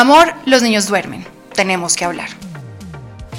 Amor, 0.00 0.32
los 0.46 0.62
niños 0.62 0.88
duermen. 0.88 1.26
Tenemos 1.54 1.94
que 1.94 2.06
hablar. 2.06 2.30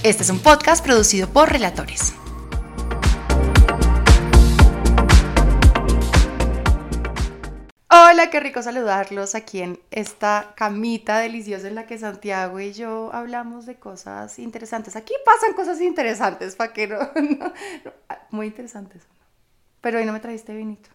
Este 0.03 0.21
es 0.21 0.29
un 0.29 0.37
podcast 0.37 0.85
producido 0.85 1.27
por 1.27 1.51
Relatores. 1.51 2.13
Hola, 7.89 8.29
qué 8.29 8.39
rico 8.39 8.61
saludarlos 8.61 9.33
aquí 9.33 9.63
en 9.63 9.79
esta 9.89 10.53
camita 10.55 11.17
deliciosa 11.17 11.67
en 11.67 11.73
la 11.73 11.87
que 11.87 11.97
Santiago 11.97 12.59
y 12.59 12.73
yo 12.73 13.09
hablamos 13.11 13.65
de 13.65 13.79
cosas 13.79 14.37
interesantes. 14.37 14.95
Aquí 14.95 15.15
pasan 15.25 15.55
cosas 15.55 15.81
interesantes, 15.81 16.55
¿para 16.55 16.73
que 16.73 16.87
no, 16.89 16.99
Muy 18.29 18.45
interesantes. 18.45 19.01
Pero 19.81 19.97
hoy 19.97 20.05
no 20.05 20.13
me 20.13 20.19
trajiste 20.19 20.53
vinito. 20.53 20.91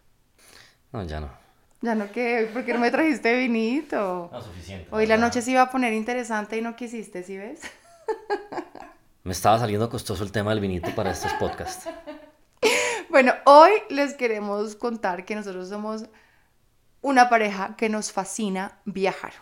No, 0.93 1.03
ya 1.03 1.19
no. 1.19 1.46
Ya 1.87 1.95
no 1.95 2.11
qué, 2.11 2.51
¿por 2.53 2.65
qué 2.65 2.73
no 2.73 2.81
me 2.81 2.91
trajiste 2.91 3.33
vinito? 3.37 4.29
No, 4.33 4.43
suficiente. 4.43 4.89
Hoy 4.91 5.07
la 5.07 5.17
noche 5.17 5.41
se 5.41 5.53
iba 5.53 5.63
a 5.63 5.71
poner 5.71 5.93
interesante 5.93 6.59
y 6.59 6.61
no 6.61 6.75
quisiste, 6.75 7.23
¿sí 7.23 7.37
ves? 7.37 7.61
Me 9.23 9.31
estaba 9.31 9.57
saliendo 9.61 9.89
costoso 9.89 10.25
el 10.25 10.33
tema 10.33 10.51
del 10.51 10.59
vinito 10.59 10.93
para 10.97 11.13
estos 11.13 11.33
podcasts. 11.35 11.89
Bueno, 13.09 13.35
hoy 13.45 13.71
les 13.89 14.15
queremos 14.15 14.75
contar 14.75 15.25
que 15.25 15.37
nosotros 15.37 15.69
somos 15.69 16.07
una 17.03 17.29
pareja 17.29 17.77
que 17.77 17.89
nos 17.89 18.11
fascina 18.11 18.81
viajar. 18.85 19.35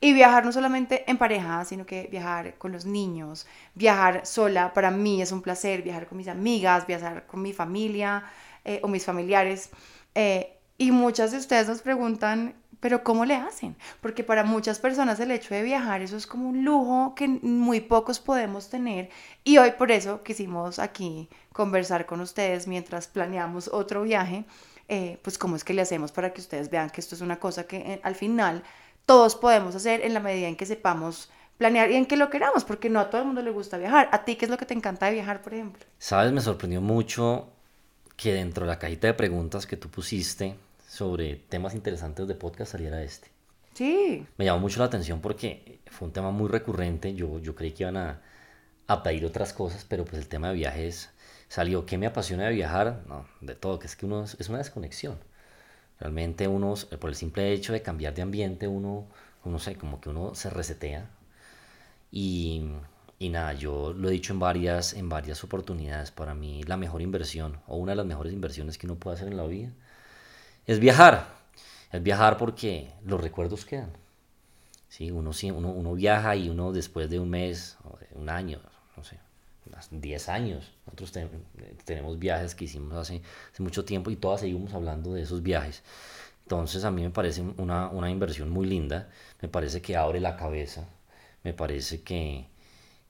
Y 0.00 0.12
viajar 0.12 0.44
no 0.44 0.50
solamente 0.50 1.08
en 1.08 1.18
pareja, 1.18 1.64
sino 1.64 1.86
que 1.86 2.08
viajar 2.10 2.58
con 2.58 2.72
los 2.72 2.84
niños, 2.84 3.46
viajar 3.76 4.26
sola, 4.26 4.74
para 4.74 4.90
mí 4.90 5.22
es 5.22 5.30
un 5.30 5.40
placer, 5.40 5.82
viajar 5.82 6.08
con 6.08 6.18
mis 6.18 6.26
amigas, 6.26 6.84
viajar 6.84 7.28
con 7.28 7.42
mi 7.42 7.52
familia 7.52 8.24
eh, 8.64 8.80
o 8.82 8.88
mis 8.88 9.04
familiares. 9.04 9.70
Eh, 10.16 10.55
y 10.78 10.90
muchas 10.90 11.32
de 11.32 11.38
ustedes 11.38 11.68
nos 11.68 11.82
preguntan, 11.82 12.54
pero 12.80 13.02
¿cómo 13.02 13.24
le 13.24 13.34
hacen? 13.34 13.76
Porque 14.00 14.22
para 14.22 14.44
muchas 14.44 14.78
personas 14.78 15.18
el 15.20 15.30
hecho 15.30 15.54
de 15.54 15.62
viajar, 15.62 16.02
eso 16.02 16.16
es 16.16 16.26
como 16.26 16.48
un 16.48 16.64
lujo 16.64 17.14
que 17.14 17.28
muy 17.28 17.80
pocos 17.80 18.20
podemos 18.20 18.68
tener. 18.68 19.08
Y 19.44 19.58
hoy 19.58 19.72
por 19.72 19.90
eso 19.90 20.22
quisimos 20.22 20.78
aquí 20.78 21.28
conversar 21.52 22.06
con 22.06 22.20
ustedes 22.20 22.66
mientras 22.66 23.06
planeamos 23.06 23.68
otro 23.68 24.02
viaje, 24.02 24.44
eh, 24.88 25.18
pues 25.22 25.38
cómo 25.38 25.56
es 25.56 25.64
que 25.64 25.74
le 25.74 25.82
hacemos 25.82 26.12
para 26.12 26.32
que 26.32 26.40
ustedes 26.40 26.70
vean 26.70 26.90
que 26.90 27.00
esto 27.00 27.14
es 27.14 27.20
una 27.20 27.40
cosa 27.40 27.66
que 27.66 27.78
eh, 27.78 28.00
al 28.04 28.14
final 28.14 28.62
todos 29.06 29.34
podemos 29.34 29.74
hacer 29.74 30.02
en 30.02 30.14
la 30.14 30.20
medida 30.20 30.46
en 30.48 30.56
que 30.56 30.66
sepamos 30.66 31.30
planear 31.58 31.90
y 31.90 31.96
en 31.96 32.06
que 32.06 32.16
lo 32.16 32.28
queramos, 32.28 32.64
porque 32.64 32.90
no 32.90 33.00
a 33.00 33.08
todo 33.08 33.22
el 33.22 33.26
mundo 33.26 33.40
le 33.42 33.50
gusta 33.50 33.78
viajar. 33.78 34.08
¿A 34.12 34.24
ti 34.24 34.36
qué 34.36 34.44
es 34.44 34.50
lo 34.50 34.58
que 34.58 34.66
te 34.66 34.74
encanta 34.74 35.06
de 35.06 35.12
viajar, 35.12 35.42
por 35.42 35.54
ejemplo? 35.54 35.84
Sabes, 35.98 36.32
me 36.32 36.40
sorprendió 36.40 36.80
mucho 36.80 37.48
que 38.16 38.32
dentro 38.32 38.64
de 38.64 38.72
la 38.72 38.78
cajita 38.78 39.06
de 39.06 39.14
preguntas 39.14 39.66
que 39.66 39.76
tú 39.76 39.88
pusiste, 39.88 40.56
sobre 40.96 41.36
temas 41.36 41.74
interesantes 41.74 42.26
de 42.26 42.34
podcast 42.34 42.72
saliera 42.72 43.02
este. 43.02 43.28
Sí. 43.74 44.26
Me 44.38 44.46
llamó 44.46 44.60
mucho 44.60 44.78
la 44.80 44.86
atención 44.86 45.20
porque 45.20 45.80
fue 45.88 46.08
un 46.08 46.14
tema 46.14 46.30
muy 46.30 46.48
recurrente. 46.48 47.14
Yo, 47.14 47.38
yo 47.38 47.54
creí 47.54 47.72
que 47.72 47.82
iban 47.82 47.98
a, 47.98 48.22
a 48.86 49.02
pedir 49.02 49.26
otras 49.26 49.52
cosas, 49.52 49.84
pero 49.86 50.06
pues 50.06 50.16
el 50.22 50.28
tema 50.28 50.48
de 50.48 50.54
viajes 50.54 51.10
salió. 51.48 51.84
¿Qué 51.84 51.98
me 51.98 52.06
apasiona 52.06 52.46
de 52.46 52.54
viajar? 52.54 53.02
No, 53.06 53.26
de 53.42 53.54
todo, 53.54 53.78
que 53.78 53.86
es 53.86 53.94
que 53.94 54.06
uno 54.06 54.24
es, 54.24 54.48
una 54.48 54.58
desconexión. 54.58 55.18
Realmente 56.00 56.48
uno, 56.48 56.74
por 56.98 57.10
el 57.10 57.16
simple 57.16 57.52
hecho 57.52 57.74
de 57.74 57.82
cambiar 57.82 58.14
de 58.14 58.22
ambiente, 58.22 58.66
uno, 58.66 59.06
uno 59.44 59.58
sé, 59.58 59.76
como 59.76 60.00
que 60.00 60.08
uno 60.08 60.34
se 60.34 60.48
resetea. 60.48 61.10
Y, 62.10 62.70
y 63.18 63.28
nada, 63.28 63.52
yo 63.52 63.92
lo 63.92 64.08
he 64.08 64.12
dicho 64.12 64.32
en 64.32 64.38
varias, 64.38 64.94
en 64.94 65.10
varias 65.10 65.44
oportunidades. 65.44 66.10
Para 66.10 66.34
mí 66.34 66.62
la 66.62 66.78
mejor 66.78 67.02
inversión 67.02 67.60
o 67.66 67.76
una 67.76 67.92
de 67.92 67.96
las 67.96 68.06
mejores 68.06 68.32
inversiones 68.32 68.78
que 68.78 68.86
uno 68.86 68.96
puede 68.96 69.16
hacer 69.16 69.28
en 69.28 69.36
la 69.36 69.46
vida 69.46 69.72
es 70.66 70.80
viajar. 70.80 71.36
Es 71.92 72.02
viajar 72.02 72.36
porque 72.36 72.90
los 73.04 73.20
recuerdos 73.20 73.64
quedan. 73.64 73.92
¿sí? 74.88 75.10
Uno, 75.10 75.30
uno, 75.54 75.70
uno 75.70 75.94
viaja 75.94 76.36
y 76.36 76.48
uno 76.48 76.72
después 76.72 77.08
de 77.08 77.20
un 77.20 77.30
mes, 77.30 77.76
un 78.14 78.28
año, 78.28 78.60
no 78.96 79.04
sé, 79.04 79.18
10 79.90 80.28
años, 80.28 80.72
nosotros 80.86 81.12
tenemos 81.84 82.18
viajes 82.18 82.54
que 82.54 82.64
hicimos 82.64 82.96
hace, 82.96 83.20
mucho 83.58 83.84
tiempo 83.84 84.10
y 84.10 84.16
todas 84.16 84.40
seguimos 84.40 84.72
hablando 84.74 85.12
de 85.14 85.22
esos 85.22 85.42
viajes. 85.42 85.82
Entonces 86.44 86.84
a 86.84 86.90
mí 86.90 87.02
me 87.02 87.10
parece 87.10 87.42
una, 87.42 87.88
una 87.88 88.10
inversión 88.10 88.50
muy 88.50 88.66
linda, 88.66 89.08
me 89.42 89.48
parece 89.48 89.82
que 89.82 89.96
abre 89.96 90.20
la 90.20 90.36
cabeza, 90.36 90.88
me 91.42 91.52
parece 91.52 92.02
que, 92.02 92.46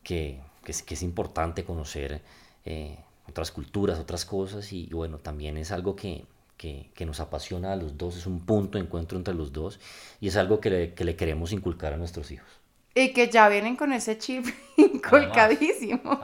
que, 0.02 0.40
que 0.64 0.94
es, 0.94 1.02
importante 1.02 1.64
conocer 1.64 2.22
eh, 2.64 2.98
otras 3.28 3.50
culturas, 3.52 3.98
otras 3.98 4.24
cosas 4.24 4.72
y 4.72 4.86
bueno, 4.86 5.18
también 5.18 5.58
es 5.58 5.70
algo 5.70 5.94
que, 5.94 6.24
que, 6.56 6.90
nos 7.06 7.20
apasiona 7.20 7.72
a 7.72 7.76
los 7.76 7.96
dos, 7.96 8.16
es 8.16 8.26
un 8.26 8.44
punto 8.44 8.78
de 8.78 8.84
encuentro 8.84 9.18
entre 9.18 9.34
los 9.34 9.52
dos 9.52 9.78
y 10.20 10.28
es 10.28 10.36
algo 10.36 10.60
que 10.60 10.70
le, 10.70 11.16
queremos 11.16 11.52
inculcar 11.52 11.92
a 11.92 11.96
nuestros 11.96 12.30
hijos. 12.30 12.48
Y 12.94 13.12
que 13.12 13.28
ya 13.28 13.48
vienen 13.48 13.76
con 13.76 13.92
ese 13.92 14.16
chip 14.16 14.46
inculcadísimo. 14.76 16.20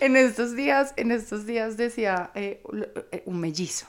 En 0.00 0.16
estos 0.16 0.56
días, 0.56 0.92
en 0.96 1.12
estos 1.12 1.46
días 1.46 1.76
decía 1.76 2.32
eh, 2.34 2.62
eh, 3.12 3.22
un 3.26 3.38
mellizo. 3.38 3.86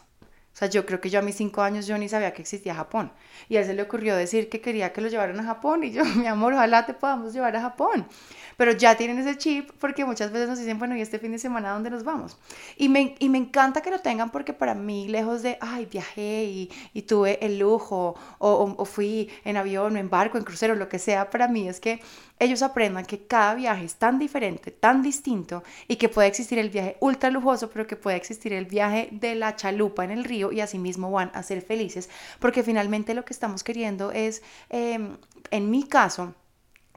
O 0.58 0.60
sea, 0.60 0.70
yo 0.70 0.86
creo 0.86 1.00
que 1.00 1.12
yo 1.12 1.20
a 1.20 1.22
mis 1.22 1.36
cinco 1.36 1.62
años 1.62 1.86
yo 1.86 1.98
ni 2.00 2.10
sabía 2.10 2.34
que 2.34 2.42
existía 2.42 2.74
Japón. 2.74 3.12
Y 3.48 3.58
a 3.58 3.60
él 3.60 3.66
se 3.68 3.76
le 3.76 3.84
ocurrió 3.84 4.16
decir 4.16 4.50
que 4.50 4.60
quería 4.60 4.92
que 4.92 5.02
lo 5.02 5.08
llevaran 5.08 5.40
a 5.40 5.44
Japón. 5.44 5.84
Y 5.84 5.92
yo, 5.92 6.04
mi 6.16 6.26
amor, 6.28 6.54
ojalá 6.54 6.86
te 6.86 6.94
podamos 6.94 7.34
llevar 7.34 7.56
a 7.56 7.62
Japón 7.62 8.08
pero 8.58 8.72
ya 8.72 8.98
tienen 8.98 9.20
ese 9.20 9.38
chip 9.38 9.70
porque 9.80 10.04
muchas 10.04 10.32
veces 10.32 10.50
nos 10.50 10.60
dicen, 10.60 10.80
bueno, 10.80 10.98
¿y 10.98 11.02
este 11.02 11.20
fin 11.20 11.32
de 11.32 11.40
semana 11.40 11.72
dónde 11.72 11.92
nos 11.92 12.04
vamos? 12.04 12.38
Y 12.76 12.90
me, 12.90 13.16
y 13.20 13.30
me 13.30 13.38
encanta 13.38 13.82
que 13.82 13.92
lo 13.92 14.00
tengan 14.00 14.32
porque 14.32 14.52
para 14.52 14.74
mí, 14.74 15.08
lejos 15.08 15.44
de, 15.44 15.58
ay, 15.62 15.86
viajé 15.86 16.46
y, 16.46 16.72
y 16.94 17.04
tuve 17.04 17.38
el 17.46 17.60
lujo, 17.60 18.16
o, 18.40 18.76
o, 18.78 18.86
fui 18.86 19.30
en 19.46 19.58
avión 19.58 19.96
o 19.96 20.00
en 20.00 20.10
barco, 20.10 20.38
en 20.38 20.44
crucero, 20.44 20.76
lo 20.76 20.90
que 20.90 20.98
sea, 21.00 21.30
para 21.30 21.48
mí 21.48 21.70
es 21.70 21.80
que 21.80 22.02
ellos 22.40 22.64
aprendan 22.64 23.06
que 23.06 23.26
cada 23.28 23.54
viaje 23.54 23.86
es 23.86 23.96
tan 23.96 24.18
diferente, 24.18 24.72
tan 24.72 25.04
distinto 25.04 25.64
y 25.88 25.98
que 25.98 26.10
puede 26.10 26.28
existir 26.28 26.58
el 26.58 26.70
viaje 26.70 26.98
ultra 27.00 27.30
lujoso, 27.30 27.70
pero 27.70 27.86
que 27.86 27.96
puede 27.96 28.18
existir 28.18 28.54
el 28.54 28.66
viaje 28.66 29.10
de 29.12 29.36
la 29.36 29.56
chalupa 29.56 30.04
en 30.04 30.12
el 30.12 30.24
río 30.24 30.52
y 30.52 30.62
así 30.62 30.80
mismo 30.80 31.12
van 31.12 31.32
a 31.36 31.44
ser 31.44 31.62
felices, 31.62 32.10
porque 32.40 32.64
finalmente 32.64 33.14
lo 33.14 33.24
que 33.24 33.34
estamos 33.34 33.64
queriendo 33.64 34.12
es, 34.12 34.42
em, 34.70 35.18
en 35.52 35.70
mi 35.70 35.84
caso, 35.84 36.34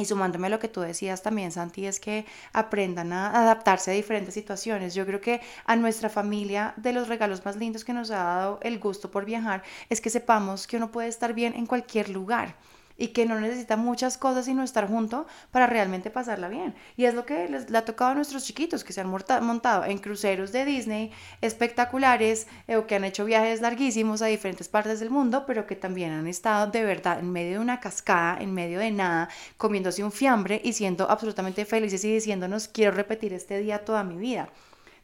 y 0.00 0.06
sumándome 0.06 0.46
a 0.46 0.50
lo 0.50 0.58
que 0.58 0.68
tú 0.68 0.80
decías 0.80 1.22
también, 1.22 1.52
Santi, 1.52 1.86
es 1.86 2.00
que 2.00 2.24
aprendan 2.54 3.12
a 3.12 3.38
adaptarse 3.42 3.90
a 3.90 3.94
diferentes 3.94 4.32
situaciones. 4.32 4.94
Yo 4.94 5.04
creo 5.04 5.20
que 5.20 5.42
a 5.66 5.76
nuestra 5.76 6.08
familia, 6.08 6.72
de 6.78 6.94
los 6.94 7.08
regalos 7.08 7.44
más 7.44 7.56
lindos 7.56 7.84
que 7.84 7.92
nos 7.92 8.10
ha 8.10 8.24
dado 8.24 8.60
el 8.62 8.78
gusto 8.78 9.10
por 9.10 9.26
viajar, 9.26 9.62
es 9.90 10.00
que 10.00 10.08
sepamos 10.08 10.66
que 10.66 10.78
uno 10.78 10.90
puede 10.90 11.08
estar 11.08 11.34
bien 11.34 11.54
en 11.54 11.66
cualquier 11.66 12.08
lugar 12.08 12.54
y 13.00 13.08
que 13.08 13.24
no 13.24 13.40
necesita 13.40 13.76
muchas 13.76 14.18
cosas 14.18 14.44
sino 14.44 14.62
estar 14.62 14.86
junto 14.86 15.26
para 15.50 15.66
realmente 15.66 16.10
pasarla 16.10 16.48
bien. 16.48 16.74
Y 16.96 17.06
es 17.06 17.14
lo 17.14 17.24
que 17.24 17.48
les, 17.48 17.70
le 17.70 17.78
ha 17.78 17.84
tocado 17.84 18.10
a 18.10 18.14
nuestros 18.14 18.44
chiquitos 18.44 18.84
que 18.84 18.92
se 18.92 19.00
han 19.00 19.08
montado 19.08 19.84
en 19.86 19.98
cruceros 19.98 20.52
de 20.52 20.66
Disney 20.66 21.10
espectaculares 21.40 22.46
eh, 22.68 22.76
o 22.76 22.86
que 22.86 22.96
han 22.96 23.04
hecho 23.04 23.24
viajes 23.24 23.62
larguísimos 23.62 24.20
a 24.20 24.26
diferentes 24.26 24.68
partes 24.68 25.00
del 25.00 25.10
mundo, 25.10 25.44
pero 25.46 25.66
que 25.66 25.76
también 25.76 26.12
han 26.12 26.26
estado 26.26 26.70
de 26.70 26.84
verdad 26.84 27.18
en 27.18 27.32
medio 27.32 27.52
de 27.52 27.58
una 27.60 27.80
cascada, 27.80 28.36
en 28.38 28.52
medio 28.52 28.78
de 28.78 28.90
nada, 28.90 29.30
comiéndose 29.56 30.04
un 30.04 30.12
fiambre 30.12 30.60
y 30.62 30.74
siendo 30.74 31.10
absolutamente 31.10 31.64
felices 31.64 32.04
y 32.04 32.12
diciéndonos 32.12 32.68
quiero 32.68 32.92
repetir 32.92 33.32
este 33.32 33.58
día 33.58 33.82
toda 33.82 34.04
mi 34.04 34.18
vida 34.18 34.50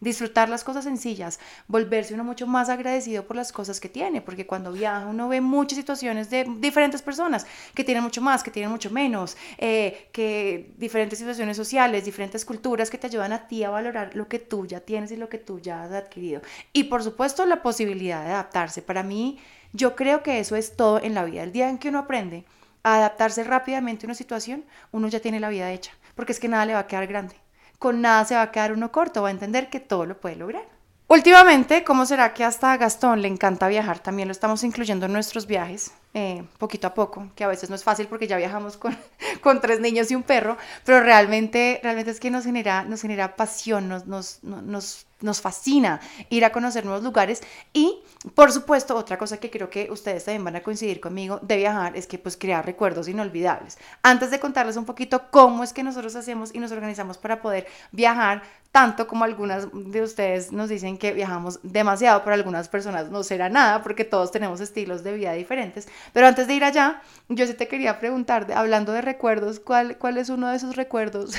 disfrutar 0.00 0.48
las 0.48 0.64
cosas 0.64 0.84
sencillas, 0.84 1.38
volverse 1.68 2.14
uno 2.14 2.24
mucho 2.24 2.46
más 2.46 2.68
agradecido 2.68 3.26
por 3.26 3.36
las 3.36 3.52
cosas 3.52 3.80
que 3.80 3.88
tiene, 3.88 4.20
porque 4.20 4.46
cuando 4.46 4.72
viaja 4.72 5.06
uno 5.06 5.28
ve 5.28 5.40
muchas 5.40 5.78
situaciones 5.78 6.30
de 6.30 6.46
diferentes 6.58 7.02
personas 7.02 7.46
que 7.74 7.84
tienen 7.84 8.02
mucho 8.02 8.20
más, 8.20 8.42
que 8.42 8.50
tienen 8.50 8.70
mucho 8.70 8.90
menos, 8.90 9.36
eh, 9.58 10.08
que 10.12 10.74
diferentes 10.76 11.18
situaciones 11.18 11.56
sociales, 11.56 12.04
diferentes 12.04 12.44
culturas 12.44 12.90
que 12.90 12.98
te 12.98 13.06
ayudan 13.06 13.32
a 13.32 13.46
ti 13.46 13.64
a 13.64 13.70
valorar 13.70 14.14
lo 14.14 14.28
que 14.28 14.38
tú 14.38 14.66
ya 14.66 14.80
tienes 14.80 15.10
y 15.12 15.16
lo 15.16 15.28
que 15.28 15.38
tú 15.38 15.60
ya 15.60 15.84
has 15.84 15.92
adquirido. 15.92 16.42
Y 16.72 16.84
por 16.84 17.02
supuesto 17.02 17.46
la 17.46 17.62
posibilidad 17.62 18.24
de 18.24 18.32
adaptarse. 18.32 18.82
Para 18.82 19.02
mí, 19.02 19.38
yo 19.72 19.96
creo 19.96 20.22
que 20.22 20.38
eso 20.38 20.56
es 20.56 20.76
todo 20.76 21.00
en 21.02 21.14
la 21.14 21.24
vida. 21.24 21.42
El 21.42 21.52
día 21.52 21.68
en 21.68 21.78
que 21.78 21.88
uno 21.88 22.00
aprende 22.00 22.44
a 22.82 22.96
adaptarse 22.96 23.44
rápidamente 23.44 24.06
a 24.06 24.08
una 24.08 24.14
situación, 24.14 24.64
uno 24.92 25.08
ya 25.08 25.20
tiene 25.20 25.40
la 25.40 25.48
vida 25.48 25.72
hecha, 25.72 25.92
porque 26.14 26.32
es 26.32 26.40
que 26.40 26.48
nada 26.48 26.66
le 26.66 26.74
va 26.74 26.80
a 26.80 26.86
quedar 26.86 27.06
grande 27.06 27.36
con 27.78 28.00
nada 28.00 28.24
se 28.24 28.34
va 28.34 28.42
a 28.42 28.50
quedar 28.50 28.72
uno 28.72 28.92
corto, 28.92 29.22
va 29.22 29.28
a 29.28 29.32
entender 29.32 29.70
que 29.70 29.80
todo 29.80 30.06
lo 30.06 30.20
puede 30.20 30.36
lograr. 30.36 30.64
Últimamente, 31.08 31.84
¿cómo 31.84 32.04
será 32.04 32.34
que 32.34 32.42
hasta 32.42 32.72
a 32.72 32.76
Gastón 32.76 33.22
le 33.22 33.28
encanta 33.28 33.68
viajar? 33.68 34.00
También 34.00 34.26
lo 34.26 34.32
estamos 34.32 34.64
incluyendo 34.64 35.06
en 35.06 35.12
nuestros 35.12 35.46
viajes, 35.46 35.92
eh, 36.14 36.42
poquito 36.58 36.88
a 36.88 36.94
poco, 36.94 37.28
que 37.36 37.44
a 37.44 37.48
veces 37.48 37.70
no 37.70 37.76
es 37.76 37.84
fácil 37.84 38.08
porque 38.08 38.26
ya 38.26 38.36
viajamos 38.36 38.76
con, 38.76 38.98
con, 39.40 39.60
tres 39.60 39.78
niños 39.78 40.10
y 40.10 40.16
un 40.16 40.24
perro, 40.24 40.56
pero 40.84 41.00
realmente, 41.00 41.78
realmente 41.80 42.10
es 42.10 42.18
que 42.18 42.32
nos 42.32 42.44
genera, 42.44 42.84
nos 42.84 43.02
genera 43.02 43.36
pasión, 43.36 43.88
nos, 43.88 44.06
nos, 44.06 44.42
nos 44.42 45.05
nos 45.20 45.40
fascina 45.40 46.00
ir 46.28 46.44
a 46.44 46.52
conocer 46.52 46.84
nuevos 46.84 47.02
lugares 47.02 47.42
y 47.72 48.00
por 48.34 48.52
supuesto 48.52 48.96
otra 48.96 49.18
cosa 49.18 49.38
que 49.38 49.50
creo 49.50 49.70
que 49.70 49.90
ustedes 49.90 50.24
también 50.24 50.44
van 50.44 50.56
a 50.56 50.62
coincidir 50.62 51.00
conmigo 51.00 51.38
de 51.42 51.56
viajar 51.56 51.96
es 51.96 52.06
que 52.06 52.18
pues 52.18 52.36
crear 52.36 52.64
recuerdos 52.66 53.08
inolvidables. 53.08 53.78
Antes 54.02 54.30
de 54.30 54.40
contarles 54.40 54.76
un 54.76 54.84
poquito 54.84 55.30
cómo 55.30 55.64
es 55.64 55.72
que 55.72 55.82
nosotros 55.82 56.16
hacemos 56.16 56.54
y 56.54 56.58
nos 56.58 56.72
organizamos 56.72 57.18
para 57.18 57.40
poder 57.40 57.66
viajar, 57.92 58.42
tanto 58.72 59.06
como 59.06 59.24
algunas 59.24 59.68
de 59.72 60.02
ustedes 60.02 60.52
nos 60.52 60.68
dicen 60.68 60.98
que 60.98 61.12
viajamos 61.12 61.60
demasiado, 61.62 62.22
para 62.22 62.34
algunas 62.36 62.68
personas 62.68 63.10
no 63.10 63.22
será 63.22 63.48
nada 63.48 63.82
porque 63.82 64.04
todos 64.04 64.30
tenemos 64.30 64.60
estilos 64.60 65.02
de 65.02 65.14
vida 65.14 65.32
diferentes. 65.32 65.88
Pero 66.12 66.26
antes 66.26 66.46
de 66.46 66.54
ir 66.54 66.64
allá, 66.64 67.00
yo 67.28 67.46
sí 67.46 67.54
te 67.54 67.68
quería 67.68 67.98
preguntar, 67.98 68.52
hablando 68.52 68.92
de 68.92 69.00
recuerdos, 69.00 69.60
¿cuál, 69.60 69.96
cuál 69.96 70.18
es 70.18 70.28
uno 70.28 70.48
de 70.50 70.56
esos 70.56 70.76
recuerdos 70.76 71.36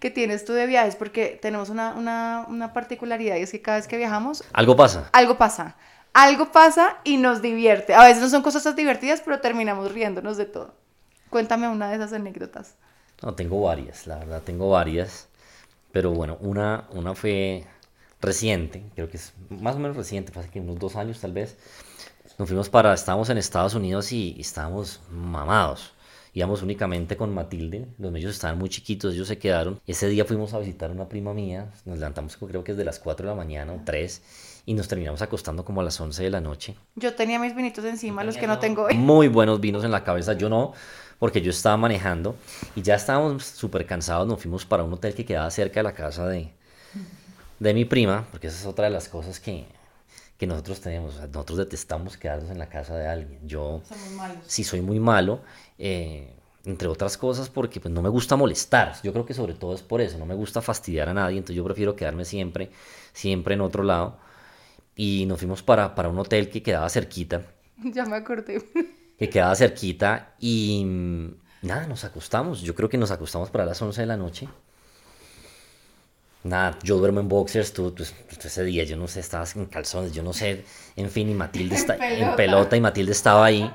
que 0.00 0.10
tienes 0.10 0.44
tú 0.44 0.52
de 0.52 0.66
viajes, 0.66 0.96
porque 0.96 1.38
tenemos 1.40 1.68
una, 1.70 1.94
una, 1.94 2.46
una, 2.48 2.72
particularidad 2.72 3.36
y 3.36 3.42
es 3.42 3.50
que 3.50 3.62
cada 3.62 3.78
vez 3.78 3.88
que 3.88 3.96
viajamos... 3.96 4.44
Algo 4.52 4.76
pasa. 4.76 5.08
Algo 5.12 5.36
pasa. 5.38 5.76
Algo 6.12 6.50
pasa 6.52 6.96
y 7.04 7.16
nos 7.16 7.42
divierte. 7.42 7.94
A 7.94 8.04
veces 8.04 8.22
no 8.22 8.28
son 8.28 8.42
cosas 8.42 8.74
divertidas, 8.74 9.20
pero 9.24 9.40
terminamos 9.40 9.92
riéndonos 9.92 10.36
de 10.36 10.46
todo. 10.46 10.74
Cuéntame 11.30 11.68
una 11.68 11.90
de 11.90 11.96
esas 11.96 12.12
anécdotas. 12.12 12.76
No, 13.22 13.34
tengo 13.34 13.60
varias, 13.60 14.06
la 14.06 14.16
verdad, 14.18 14.42
tengo 14.42 14.70
varias. 14.70 15.28
Pero 15.92 16.10
bueno, 16.12 16.36
una, 16.40 16.84
una 16.90 17.14
fue 17.14 17.64
reciente, 18.20 18.84
creo 18.94 19.08
que 19.10 19.16
es 19.16 19.32
más 19.48 19.76
o 19.76 19.78
menos 19.78 19.96
reciente, 19.96 20.32
hace 20.38 20.48
que 20.50 20.60
unos 20.60 20.78
dos 20.78 20.96
años 20.96 21.20
tal 21.20 21.32
vez. 21.32 21.56
Nos 22.38 22.48
fuimos 22.48 22.68
para, 22.68 22.92
estábamos 22.92 23.30
en 23.30 23.38
Estados 23.38 23.74
Unidos 23.74 24.12
y, 24.12 24.34
y 24.36 24.42
estábamos 24.42 25.00
mamados 25.10 25.95
íbamos 26.36 26.62
únicamente 26.62 27.16
con 27.16 27.32
Matilde, 27.32 27.86
los 27.98 28.12
niños 28.12 28.32
estaban 28.32 28.58
muy 28.58 28.68
chiquitos, 28.68 29.14
ellos 29.14 29.26
se 29.26 29.38
quedaron. 29.38 29.80
Ese 29.86 30.06
día 30.06 30.26
fuimos 30.26 30.52
a 30.52 30.58
visitar 30.58 30.90
a 30.90 30.92
una 30.92 31.08
prima 31.08 31.32
mía, 31.32 31.72
nos 31.86 31.98
levantamos 31.98 32.36
creo 32.36 32.62
que 32.62 32.72
es 32.72 32.78
de 32.78 32.84
las 32.84 32.98
4 32.98 33.24
de 33.24 33.30
la 33.30 33.34
mañana 33.34 33.72
o 33.72 33.80
3 33.82 34.22
y 34.66 34.74
nos 34.74 34.86
terminamos 34.86 35.22
acostando 35.22 35.64
como 35.64 35.80
a 35.80 35.84
las 35.84 35.98
11 35.98 36.22
de 36.22 36.28
la 36.28 36.42
noche. 36.42 36.74
Yo 36.94 37.14
tenía 37.14 37.38
mis 37.38 37.56
vinitos 37.56 37.86
encima, 37.86 38.22
los 38.22 38.36
que 38.36 38.46
no 38.46 38.58
tengo 38.58 38.82
hoy. 38.82 38.94
Muy 38.94 39.28
buenos 39.28 39.62
vinos 39.62 39.82
en 39.82 39.90
la 39.90 40.04
cabeza, 40.04 40.34
yo 40.34 40.50
no, 40.50 40.74
porque 41.18 41.40
yo 41.40 41.48
estaba 41.48 41.78
manejando 41.78 42.36
y 42.74 42.82
ya 42.82 42.96
estábamos 42.96 43.46
súper 43.46 43.86
cansados, 43.86 44.28
nos 44.28 44.38
fuimos 44.38 44.66
para 44.66 44.84
un 44.84 44.92
hotel 44.92 45.14
que 45.14 45.24
quedaba 45.24 45.50
cerca 45.50 45.80
de 45.80 45.84
la 45.84 45.94
casa 45.94 46.28
de, 46.28 46.50
de 47.58 47.72
mi 47.72 47.86
prima, 47.86 48.26
porque 48.30 48.48
esa 48.48 48.58
es 48.58 48.66
otra 48.66 48.84
de 48.84 48.90
las 48.90 49.08
cosas 49.08 49.40
que, 49.40 49.64
que 50.38 50.46
nosotros 50.46 50.80
tenemos. 50.80 51.20
nosotros 51.20 51.58
detestamos 51.58 52.16
quedarnos 52.16 52.50
en 52.50 52.58
la 52.58 52.68
casa 52.68 52.96
de 52.96 53.06
alguien. 53.06 53.40
Yo 53.46 53.82
sí 54.46 54.64
soy 54.64 54.80
muy 54.80 55.00
malo, 55.00 55.40
eh, 55.78 56.34
entre 56.64 56.88
otras 56.88 57.16
cosas 57.16 57.48
porque 57.48 57.80
pues, 57.80 57.92
no 57.92 58.02
me 58.02 58.08
gusta 58.08 58.36
molestar. 58.36 58.94
Yo 59.02 59.12
creo 59.12 59.24
que 59.24 59.34
sobre 59.34 59.54
todo 59.54 59.74
es 59.74 59.82
por 59.82 60.00
eso, 60.00 60.18
no 60.18 60.26
me 60.26 60.34
gusta 60.34 60.60
fastidiar 60.60 61.08
a 61.08 61.14
nadie, 61.14 61.38
entonces 61.38 61.56
yo 61.56 61.64
prefiero 61.64 61.96
quedarme 61.96 62.24
siempre, 62.24 62.70
siempre 63.12 63.54
en 63.54 63.60
otro 63.62 63.82
lado. 63.82 64.18
Y 64.94 65.26
nos 65.26 65.38
fuimos 65.38 65.62
para, 65.62 65.94
para 65.94 66.08
un 66.08 66.18
hotel 66.18 66.48
que 66.48 66.62
quedaba 66.62 66.88
cerquita. 66.88 67.42
Ya 67.84 68.06
me 68.06 68.16
acordé. 68.16 68.62
Que 69.18 69.28
quedaba 69.28 69.54
cerquita 69.54 70.34
y 70.38 70.82
mm, 70.84 71.66
nada, 71.66 71.86
nos 71.86 72.04
acostamos. 72.04 72.62
Yo 72.62 72.74
creo 72.74 72.88
que 72.88 72.96
nos 72.96 73.10
acostamos 73.10 73.50
para 73.50 73.66
las 73.66 73.80
11 73.80 74.00
de 74.00 74.06
la 74.06 74.16
noche 74.16 74.48
nada, 76.46 76.78
yo 76.82 76.98
duermo 76.98 77.20
en 77.20 77.28
boxers, 77.28 77.72
tú, 77.72 77.94
ese 78.42 78.64
día, 78.64 78.84
yo 78.84 78.96
no 78.96 79.08
sé, 79.08 79.20
estabas 79.20 79.56
en 79.56 79.66
calzones, 79.66 80.12
yo 80.12 80.22
no 80.22 80.32
sé, 80.32 80.64
en 80.96 81.10
fin, 81.10 81.28
y 81.28 81.34
Matilde 81.34 81.76
está 81.76 81.96
en 81.96 82.36
pelota 82.36 82.76
y 82.76 82.80
Matilde 82.80 83.12
estaba 83.12 83.44
ahí 83.44 83.70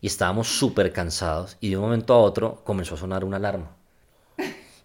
y 0.00 0.06
estábamos 0.06 0.48
súper 0.48 0.92
cansados 0.92 1.56
y 1.60 1.70
de 1.70 1.76
un 1.76 1.84
momento 1.84 2.14
a 2.14 2.18
otro 2.18 2.62
comenzó 2.64 2.94
a 2.94 2.98
sonar 2.98 3.24
una 3.24 3.36
alarma. 3.36 3.76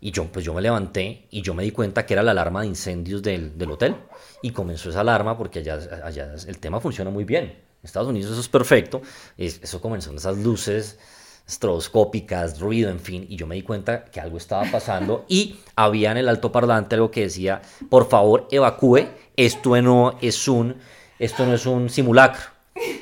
Y 0.04 0.12
yo, 0.12 0.26
pues 0.32 0.44
yo 0.44 0.54
me 0.56 0.62
levanté 0.62 1.28
y 1.30 1.44
yo 1.44 1.54
me 1.54 1.64
di 1.64 1.70
cuenta 1.70 2.08
que 2.08 2.14
era 2.14 2.24
la 2.24 2.32
alarma 2.32 2.62
de 2.62 2.68
incendios 2.68 3.22
del, 3.22 3.56
del 3.56 3.70
hotel. 3.70 3.96
Y 4.42 4.50
comenzó 4.50 4.90
esa 4.90 5.02
alarma 5.02 5.38
porque 5.38 5.60
allá, 5.60 5.80
allá 6.04 6.34
el 6.48 6.58
tema 6.58 6.80
funciona 6.80 7.12
muy 7.12 7.24
bien. 7.24 7.44
En 7.44 7.84
Estados 7.84 8.10
Unidos 8.10 8.32
eso 8.32 8.42
es 8.42 8.50
perfecto. 8.50 9.04
Eso 9.38 9.80
comenzó 9.80 10.10
en 10.10 10.18
esas 10.18 10.40
luces 10.40 10.98
estroboscópicas, 11.48 12.60
ruido, 12.60 12.90
en 12.90 13.00
fin, 13.00 13.26
y 13.30 13.36
yo 13.36 13.48
me 13.48 13.56
di 13.56 13.62
cuenta 13.62 14.06
que 14.06 14.20
algo 14.20 14.38
estaba 14.38 14.64
pasando 14.72 15.26
y 15.30 15.58
había 15.76 16.12
en 16.12 16.18
el 16.18 16.30
altoparlante 16.30 16.96
algo 16.96 17.12
que 17.12 17.22
decía, 17.22 17.62
por 17.90 18.08
favor, 18.08 18.48
evacúe, 18.52 19.08
esto 19.36 19.82
no 19.82 20.18
es 20.22 20.48
un, 20.48 20.78
esto 21.20 21.46
no 21.46 21.54
es 21.54 21.66
un 21.66 21.90
simulacro. 21.90 22.52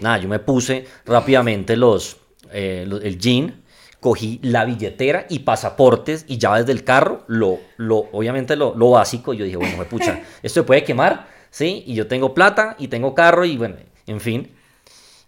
Nada, 0.02 0.18
yo 0.18 0.28
me 0.28 0.40
puse 0.40 0.86
rápidamente 1.06 1.78
los, 1.78 2.18
eh, 2.52 2.88
el 3.04 3.20
jean, 3.20 3.62
cogí 4.00 4.40
la 4.44 4.66
billetera 4.66 5.26
y 5.30 5.40
pasaportes 5.40 6.26
y 6.28 6.38
llaves 6.38 6.66
del 6.66 6.84
carro, 6.84 7.24
lo, 7.28 7.60
lo, 7.78 8.08
obviamente 8.12 8.56
lo, 8.56 8.74
lo 8.76 8.92
básico, 8.92 9.34
yo 9.34 9.46
dije, 9.46 9.58
bueno, 9.58 9.78
me 9.78 9.86
pucha, 9.86 10.22
esto 10.44 10.62
se 10.62 10.66
puede 10.66 10.84
quemar, 10.84 11.28
¿sí? 11.50 11.84
Y 11.86 11.94
yo 11.94 12.08
tengo 12.08 12.34
plata 12.34 12.76
y 12.80 12.88
tengo 12.88 13.14
carro 13.14 13.46
y 13.46 13.58
bueno, 13.58 13.76
en 14.08 14.20
fin. 14.20 14.52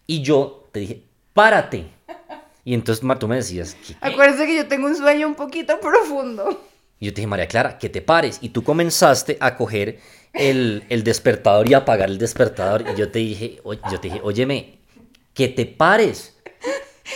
Y 0.08 0.22
yo 0.22 0.68
te 0.72 0.81
dije, 0.81 1.04
párate, 1.34 1.88
y 2.63 2.74
entonces 2.74 3.06
tú 3.19 3.28
me 3.28 3.38
decías... 3.38 3.75
Acuérdate 4.02 4.46
que 4.46 4.56
yo 4.56 4.68
tengo 4.68 4.88
un 4.88 4.96
sueño 4.96 5.28
un 5.28 5.36
poquito 5.36 5.80
profundo. 5.80 6.63
Y 7.00 7.08
yo 7.08 7.13
te 7.13 7.22
dije, 7.22 7.28
María 7.28 7.48
Clara, 7.48 7.80
que 7.80 7.90
te 7.90 8.02
pares. 8.02 8.38
Y 8.42 8.50
tú 8.50 8.63
comenzaste 8.63 9.38
a 9.40 9.56
coger 9.56 10.00
el, 10.34 10.84
el 10.90 11.04
despertador 11.04 11.68
y 11.68 11.74
apagar 11.74 12.10
el 12.10 12.19
despertador. 12.19 12.86
Y 12.94 12.96
yo 12.96 13.12
te 13.12 13.19
dije, 13.19 13.60
yo 13.66 14.00
te 14.00 14.10
dije, 14.10 14.22
óyeme, 14.24 14.78
que 15.34 15.48
te 15.48 15.66
pares. 15.66 16.36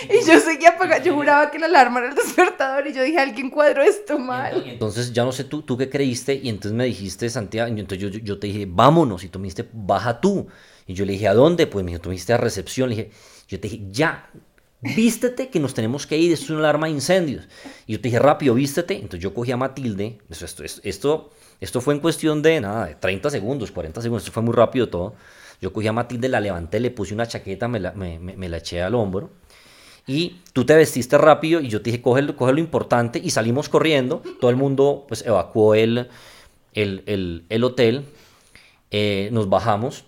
Y 0.10 0.26
yo 0.26 0.40
seguía 0.40 0.70
apagando, 0.70 1.06
yo 1.06 1.14
juraba 1.14 1.52
que 1.52 1.60
la 1.60 1.68
alarma 1.68 2.00
era 2.00 2.10
el 2.10 2.16
despertador 2.16 2.88
y 2.88 2.94
yo 2.94 3.04
dije, 3.04 3.20
alguien 3.20 3.50
cuadró 3.50 3.82
esto 3.82 4.18
mal. 4.18 4.64
entonces 4.66 5.14
ya 5.14 5.24
no 5.24 5.32
sé 5.32 5.46
tú, 5.46 5.62
tú 5.62 5.78
qué 5.78 5.90
creíste 5.90 6.36
y 6.36 6.50
entonces 6.50 6.74
me 6.74 6.86
dijiste, 6.86 7.30
Santiago, 7.30 7.74
y 7.74 7.80
entonces 7.80 8.00
yo, 8.00 8.20
yo, 8.20 8.40
te 8.40 8.48
dije, 8.48 8.66
vámonos 8.68 9.24
y 9.24 9.30
tú 9.30 9.40
me 9.40 9.44
dijiste, 9.44 9.70
baja 9.72 10.20
tú. 10.20 10.48
Y 10.88 10.94
yo 10.94 11.06
le 11.06 11.14
dije, 11.14 11.28
¿a 11.28 11.34
dónde? 11.34 11.68
Pues 11.68 11.84
me 11.86 11.92
dijiste, 11.92 12.04
tú 12.04 12.10
me 12.10 12.14
dijiste 12.14 12.34
a 12.34 12.38
recepción, 12.38 12.90
le 12.90 12.96
dije, 12.96 13.12
yo 13.48 13.60
te 13.60 13.70
dije, 13.70 13.86
ya, 13.90 14.30
vístete 14.96 15.50
que 15.50 15.60
nos 15.60 15.74
tenemos 15.74 16.06
que 16.06 16.18
ir, 16.18 16.32
esto 16.32 16.46
es 16.46 16.50
una 16.52 16.60
alarma 16.60 16.88
de 16.88 16.94
incendios. 16.94 17.48
Y 17.88 17.94
yo 17.94 18.02
te 18.02 18.10
dije, 18.10 18.20
rápido, 18.20 18.54
vístete. 18.54 18.96
Entonces 18.96 19.20
yo 19.20 19.34
cogí 19.34 19.52
a 19.52 19.58
Matilde, 19.58 20.20
esto, 20.30 20.64
esto, 20.64 21.32
esto, 21.60 21.82
fue 21.82 21.94
en 21.94 22.00
cuestión 22.00 22.42
de 22.42 22.62
nada, 22.62 22.88
de 22.88 22.96
30 22.96 23.30
segundos, 23.30 23.72
40 23.72 24.02
segundos, 24.02 24.24
esto 24.24 24.34
fue 24.34 24.44
muy 24.44 24.54
rápido 24.54 24.90
todo. 24.90 25.16
Yo 25.62 25.74
cogí 25.74 25.88
a 25.88 25.94
Matilde, 25.94 26.30
la 26.30 26.40
levanté, 26.40 26.80
le 26.80 26.92
puse 26.92 27.14
una 27.14 27.28
chaqueta, 27.28 27.68
me 27.68 27.80
la, 27.80 27.94
me, 27.94 28.50
la 28.50 28.58
eché 28.58 28.82
al 28.82 28.96
hombro. 28.96 29.32
Y 30.08 30.42
tú 30.54 30.66
te 30.66 30.76
vestiste 30.76 31.18
rápido 31.18 31.62
y 31.62 31.70
yo 31.70 31.82
te 31.82 31.90
dije, 31.90 32.02
coge, 32.02 32.22
lo 32.22 32.60
importante 32.60 33.20
y 33.24 33.32
salimos 33.32 33.70
corriendo. 33.70 34.22
Todo 34.40 34.52
el 34.52 34.58
mundo 34.58 35.06
pues 35.08 35.26
evacuó 35.26 35.74
el, 35.74 36.10
el, 36.74 37.46
el, 37.50 37.64
hotel. 37.64 38.04
Eh, 38.92 39.30
nos 39.32 39.50
bajamos 39.50 40.06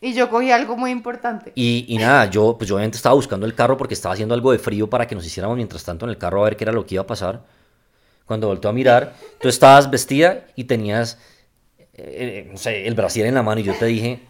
y 0.00 0.12
yo 0.12 0.28
cogí 0.28 0.50
algo 0.50 0.76
muy 0.76 0.90
importante. 0.90 1.52
Y, 1.54 1.86
y, 1.88 1.98
nada, 1.98 2.26
yo 2.26 2.56
pues 2.58 2.68
yo 2.68 2.76
obviamente 2.76 2.96
estaba 2.96 3.14
buscando 3.14 3.46
el 3.46 3.54
carro 3.54 3.76
porque 3.76 3.94
estaba 3.94 4.12
haciendo 4.12 4.34
algo 4.34 4.52
de 4.52 4.58
frío 4.58 4.88
para 4.90 5.06
que 5.06 5.14
nos 5.14 5.24
hiciéramos 5.26 5.56
mientras 5.56 5.84
tanto 5.84 6.04
en 6.04 6.10
el 6.10 6.18
carro 6.18 6.42
a 6.42 6.44
ver 6.44 6.56
qué 6.56 6.64
era 6.64 6.72
lo 6.72 6.84
que 6.84 6.96
iba 6.96 7.02
a 7.02 7.06
pasar. 7.06 7.42
Cuando 8.26 8.48
volteó 8.48 8.70
a 8.70 8.72
mirar, 8.72 9.14
tú 9.40 9.48
estabas 9.48 9.88
vestida 9.88 10.46
y 10.56 10.64
tenías, 10.64 11.18
eh, 11.78 11.86
eh, 11.94 12.48
no 12.50 12.58
sé, 12.58 12.86
el 12.86 12.94
brasier 12.94 13.26
en 13.26 13.34
la 13.34 13.42
mano 13.42 13.60
y 13.60 13.64
yo 13.64 13.74
te 13.74 13.86
dije, 13.86 14.20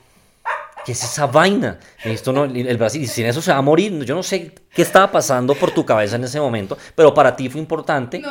¿qué 0.84 0.92
es 0.92 1.02
esa 1.02 1.26
vaina? 1.26 1.80
Esto 2.04 2.32
no, 2.32 2.44
el 2.44 2.76
brasier, 2.76 3.02
y 3.02 3.06
sin 3.06 3.26
eso 3.26 3.42
se 3.42 3.50
va 3.50 3.58
a 3.58 3.62
morir. 3.62 4.04
Yo 4.04 4.14
no 4.14 4.22
sé 4.22 4.54
qué 4.70 4.82
estaba 4.82 5.10
pasando 5.10 5.54
por 5.54 5.72
tu 5.72 5.84
cabeza 5.84 6.16
en 6.16 6.24
ese 6.24 6.38
momento, 6.38 6.76
pero 6.94 7.12
para 7.12 7.34
ti 7.34 7.48
fue 7.48 7.60
importante 7.60 8.22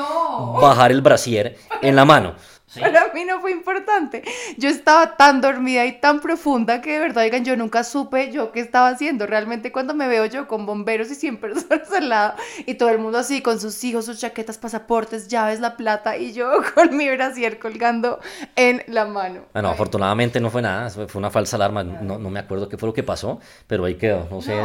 bajar 0.61 0.91
el 0.91 1.01
brasier 1.01 1.57
en 1.81 1.95
la 1.95 2.05
mano. 2.05 2.35
Para 2.79 3.13
mí 3.13 3.25
no 3.25 3.41
fue 3.41 3.51
importante. 3.51 4.23
Yo 4.57 4.69
estaba 4.69 5.15
tan 5.17 5.41
dormida 5.41 5.85
y 5.85 5.99
tan 5.99 6.19
profunda 6.19 6.81
que 6.81 6.93
de 6.93 6.99
verdad, 6.99 7.23
digan, 7.23 7.45
yo 7.45 7.55
nunca 7.55 7.83
supe 7.83 8.31
yo 8.31 8.51
qué 8.51 8.59
estaba 8.59 8.89
haciendo. 8.89 9.27
Realmente 9.27 9.71
cuando 9.71 9.93
me 9.93 10.07
veo 10.07 10.25
yo 10.25 10.47
con 10.47 10.65
bomberos 10.65 11.11
y 11.11 11.15
100 11.15 11.37
personas 11.41 11.91
al 11.91 12.09
lado 12.09 12.33
y 12.65 12.75
todo 12.75 12.89
el 12.89 12.99
mundo 12.99 13.17
así 13.17 13.41
con 13.41 13.59
sus 13.59 13.83
hijos, 13.83 14.05
sus 14.05 14.19
chaquetas, 14.19 14.57
pasaportes, 14.57 15.27
llaves, 15.27 15.59
la 15.59 15.77
plata 15.77 16.17
y 16.17 16.33
yo 16.33 16.51
con 16.75 16.95
mi 16.95 17.09
brasier 17.09 17.59
colgando 17.59 18.19
en 18.55 18.83
la 18.87 19.05
mano. 19.05 19.41
Bueno, 19.53 19.69
afortunadamente 19.69 20.39
no 20.39 20.49
fue 20.49 20.61
nada, 20.61 20.89
fue 20.89 21.07
una 21.15 21.29
falsa 21.29 21.55
alarma. 21.55 21.83
No, 21.83 22.17
no, 22.17 22.29
me 22.29 22.39
acuerdo 22.39 22.69
qué 22.69 22.77
fue 22.77 22.87
lo 22.87 22.93
que 22.93 23.03
pasó, 23.03 23.39
pero 23.67 23.85
ahí 23.85 23.95
quedó. 23.95 24.27
No 24.29 24.41
sé 24.41 24.55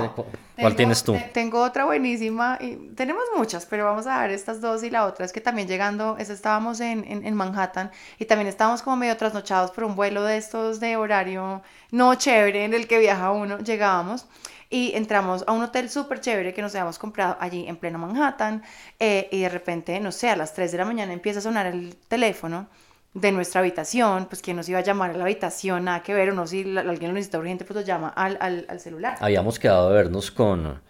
cuál 0.58 0.76
tienes 0.76 1.02
tú. 1.02 1.16
Tengo 1.32 1.62
otra 1.62 1.84
buenísima 1.84 2.58
y 2.60 2.76
tenemos 2.94 3.24
muchas, 3.36 3.66
pero 3.66 3.84
vamos 3.84 4.06
a 4.06 4.20
ver 4.22 4.30
estas 4.30 4.60
dos 4.60 4.82
y 4.82 4.90
la 4.90 5.06
otra 5.06 5.24
es 5.24 5.32
que 5.32 5.40
también 5.40 5.68
llegando, 5.68 6.16
estábamos 6.18 6.80
en, 6.80 7.04
en, 7.04 7.26
en 7.26 7.34
Manhattan 7.34 7.90
y 8.18 8.24
también 8.24 8.48
estábamos 8.48 8.82
como 8.82 8.96
medio 8.96 9.16
trasnochados 9.16 9.70
por 9.70 9.84
un 9.84 9.96
vuelo 9.96 10.22
de 10.22 10.36
estos 10.36 10.80
de 10.80 10.96
horario 10.96 11.62
no 11.90 12.14
chévere 12.14 12.64
en 12.64 12.74
el 12.74 12.86
que 12.86 12.98
viaja 12.98 13.32
uno, 13.32 13.58
llegábamos 13.58 14.26
y 14.70 14.92
entramos 14.94 15.44
a 15.46 15.52
un 15.52 15.62
hotel 15.62 15.90
súper 15.90 16.20
chévere 16.20 16.54
que 16.54 16.62
nos 16.62 16.74
habíamos 16.74 16.98
comprado 16.98 17.36
allí 17.40 17.66
en 17.66 17.76
pleno 17.76 17.98
Manhattan 17.98 18.62
eh, 19.00 19.28
y 19.32 19.40
de 19.40 19.48
repente, 19.48 19.98
no 19.98 20.12
sé, 20.12 20.30
a 20.30 20.36
las 20.36 20.54
3 20.54 20.70
de 20.70 20.78
la 20.78 20.84
mañana 20.84 21.12
empieza 21.12 21.40
a 21.40 21.42
sonar 21.42 21.66
el 21.66 21.96
teléfono 22.08 22.68
de 23.12 23.32
nuestra 23.32 23.60
habitación, 23.60 24.26
pues 24.26 24.40
quien 24.40 24.56
nos 24.56 24.68
iba 24.68 24.78
a 24.78 24.82
llamar 24.82 25.10
a 25.10 25.14
la 25.14 25.24
habitación, 25.24 25.84
nada 25.84 26.00
que 26.02 26.14
ver, 26.14 26.30
o 26.30 26.32
no, 26.32 26.46
si 26.46 26.60
alguien 26.78 27.10
lo 27.10 27.14
necesita 27.14 27.38
urgente, 27.38 27.64
pues 27.64 27.74
lo 27.74 27.82
llama 27.82 28.10
al, 28.10 28.38
al, 28.40 28.66
al 28.68 28.78
celular. 28.78 29.16
Habíamos 29.20 29.58
quedado 29.58 29.88
a 29.88 29.92
vernos 29.92 30.30
con 30.30 30.80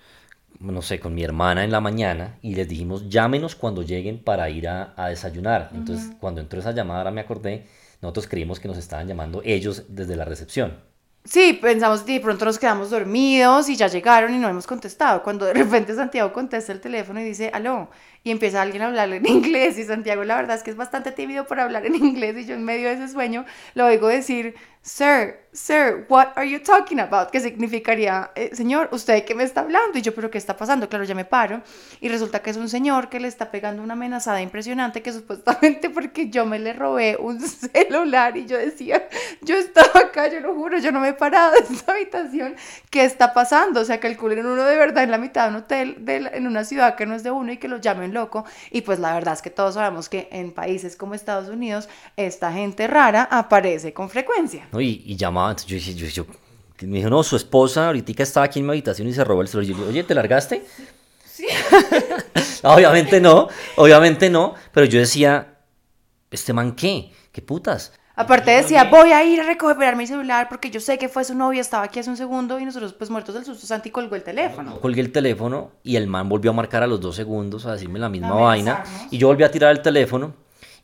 no 0.60 0.82
sé, 0.82 1.00
con 1.00 1.14
mi 1.14 1.24
hermana 1.24 1.64
en 1.64 1.72
la 1.72 1.80
mañana 1.80 2.38
y 2.42 2.54
les 2.54 2.68
dijimos, 2.68 3.08
llámenos 3.08 3.54
cuando 3.54 3.82
lleguen 3.82 4.22
para 4.22 4.50
ir 4.50 4.68
a, 4.68 4.94
desayunar. 5.08 5.70
Entonces, 5.74 6.12
cuando 6.20 6.40
entró 6.40 6.60
esa 6.60 6.72
llamada, 6.72 7.00
ahora 7.00 7.10
me 7.10 7.22
acordé, 7.22 7.66
nosotros 8.02 8.28
creímos 8.28 8.60
que 8.60 8.68
nos 8.68 8.76
estaban 8.76 9.08
llamando 9.08 9.42
ellos 9.44 9.84
desde 9.88 10.16
la 10.16 10.24
recepción. 10.24 10.89
Sí, 11.22 11.52
pensamos, 11.60 12.06
de 12.06 12.18
pronto 12.18 12.46
nos 12.46 12.58
quedamos 12.58 12.88
dormidos 12.90 13.68
y 13.68 13.76
ya 13.76 13.88
llegaron 13.88 14.34
y 14.34 14.38
no 14.38 14.48
hemos 14.48 14.66
contestado. 14.66 15.22
Cuando 15.22 15.44
de 15.44 15.52
repente 15.54 15.94
Santiago 15.94 16.32
contesta 16.32 16.72
el 16.72 16.80
teléfono 16.80 17.20
y 17.20 17.24
dice, 17.24 17.50
aló, 17.52 17.90
y 18.24 18.30
empieza 18.30 18.62
alguien 18.62 18.82
a 18.82 18.86
hablarle 18.86 19.16
en 19.16 19.26
inglés 19.28 19.78
y 19.78 19.84
Santiago 19.84 20.24
la 20.24 20.36
verdad 20.36 20.56
es 20.56 20.62
que 20.62 20.70
es 20.70 20.76
bastante 20.76 21.12
tímido 21.12 21.46
para 21.46 21.64
hablar 21.64 21.86
en 21.86 21.94
inglés 21.94 22.36
y 22.38 22.46
yo 22.46 22.54
en 22.54 22.64
medio 22.64 22.88
de 22.88 22.94
ese 22.94 23.08
sueño 23.08 23.44
lo 23.74 23.86
oigo 23.86 24.08
decir, 24.08 24.54
Sir, 24.82 25.40
sir, 25.52 26.06
what 26.08 26.28
are 26.36 26.48
you 26.48 26.58
talking 26.58 27.00
about? 27.00 27.30
Que 27.30 27.38
significaría, 27.38 28.30
eh, 28.34 28.48
señor, 28.54 28.88
¿usted 28.92 29.12
de 29.12 29.24
qué 29.26 29.34
me 29.34 29.44
está 29.44 29.60
hablando? 29.60 29.98
Y 29.98 30.00
yo, 30.00 30.14
¿pero 30.14 30.30
qué 30.30 30.38
está 30.38 30.56
pasando? 30.56 30.88
Claro, 30.88 31.04
ya 31.04 31.14
me 31.14 31.26
paro. 31.26 31.60
Y 32.00 32.08
resulta 32.08 32.40
que 32.40 32.48
es 32.48 32.56
un 32.56 32.70
señor 32.70 33.10
que 33.10 33.20
le 33.20 33.28
está 33.28 33.50
pegando 33.50 33.82
una 33.82 33.92
amenazada 33.92 34.40
impresionante 34.40 35.02
que 35.02 35.12
supuestamente 35.12 35.90
porque 35.90 36.30
yo 36.30 36.46
me 36.46 36.58
le 36.58 36.72
robé 36.72 37.18
un 37.20 37.40
celular 37.46 38.38
y 38.38 38.46
yo 38.46 38.56
decía, 38.56 39.06
yo 39.42 39.56
estaba 39.56 40.00
acá, 40.00 40.28
yo 40.28 40.40
lo 40.40 40.54
juro, 40.54 40.78
yo 40.78 40.92
no 40.92 41.00
me 41.00 41.09
he 41.10 41.14
parado 41.14 41.52
de 41.52 41.58
esta 41.74 41.92
habitación. 41.92 42.56
¿Qué 42.90 43.04
está 43.04 43.32
pasando? 43.32 43.80
O 43.80 43.84
sea, 43.84 44.00
calculen 44.00 44.46
uno 44.46 44.64
de 44.64 44.76
verdad 44.76 45.04
en 45.04 45.10
la 45.10 45.18
mitad 45.18 45.44
de 45.44 45.50
un 45.50 45.56
hotel 45.56 45.96
de 46.00 46.16
en 46.32 46.46
una 46.46 46.64
ciudad 46.64 46.96
que 46.96 47.06
no 47.06 47.14
es 47.14 47.22
de 47.22 47.30
uno 47.30 47.52
y 47.52 47.58
que 47.58 47.68
lo 47.68 47.78
llamen 47.78 48.14
loco. 48.14 48.44
Y 48.70 48.82
pues 48.82 48.98
la 48.98 49.14
verdad 49.14 49.34
es 49.34 49.42
que 49.42 49.50
todos 49.50 49.74
sabemos 49.74 50.08
que 50.08 50.28
en 50.32 50.52
países 50.52 50.96
como 50.96 51.14
Estados 51.14 51.48
Unidos, 51.48 51.88
esta 52.16 52.52
gente 52.52 52.86
rara 52.86 53.28
aparece 53.30 53.92
con 53.92 54.10
frecuencia. 54.10 54.68
Y, 54.72 55.02
y 55.06 55.16
llamaba, 55.16 55.50
entonces 55.50 55.94
yo, 55.94 56.06
yo, 56.06 56.24
yo, 56.24 56.86
me 56.86 56.98
dijo, 56.98 57.10
no, 57.10 57.22
su 57.22 57.36
esposa 57.36 57.86
ahorita 57.86 58.22
estaba 58.22 58.46
aquí 58.46 58.60
en 58.60 58.66
mi 58.66 58.72
habitación 58.72 59.08
y 59.08 59.12
se 59.12 59.24
robó 59.24 59.42
el 59.42 59.48
celular. 59.48 59.76
Yo 59.76 59.88
oye, 59.88 60.04
¿te 60.04 60.14
largaste? 60.14 60.64
Sí. 61.24 61.46
obviamente 62.62 63.20
no, 63.20 63.48
obviamente 63.76 64.30
no, 64.30 64.54
pero 64.72 64.86
yo 64.86 64.98
decía, 64.98 65.58
¿este 66.30 66.52
man 66.52 66.74
qué? 66.74 67.12
¿Qué 67.32 67.42
putas? 67.42 67.92
Aparte 68.20 68.50
decía, 68.50 68.84
voy 68.84 69.12
a 69.12 69.24
ir 69.24 69.40
a 69.40 69.44
recuperar 69.44 69.96
mi 69.96 70.06
celular 70.06 70.48
porque 70.48 70.70
yo 70.70 70.80
sé 70.80 70.98
que 70.98 71.08
fue 71.08 71.24
su 71.24 71.34
novia, 71.34 71.60
estaba 71.60 71.84
aquí 71.84 71.98
hace 71.98 72.10
un 72.10 72.16
segundo 72.16 72.60
y 72.60 72.64
nosotros 72.64 72.92
pues 72.92 73.10
muertos 73.10 73.34
del 73.34 73.44
susto, 73.44 73.66
Santi 73.66 73.90
colgó 73.90 74.16
el 74.16 74.22
teléfono. 74.22 74.78
Colgué 74.80 75.00
el 75.00 75.10
teléfono 75.10 75.72
y 75.82 75.96
el 75.96 76.06
man 76.06 76.28
volvió 76.28 76.50
a 76.50 76.54
marcar 76.54 76.82
a 76.82 76.86
los 76.86 77.00
dos 77.00 77.16
segundos 77.16 77.66
a 77.66 77.72
decirme 77.72 77.98
la 77.98 78.08
misma 78.08 78.34
vaina 78.34 78.84
y 79.10 79.18
yo 79.18 79.28
volví 79.28 79.42
a 79.42 79.50
tirar 79.50 79.72
el 79.72 79.82
teléfono 79.82 80.34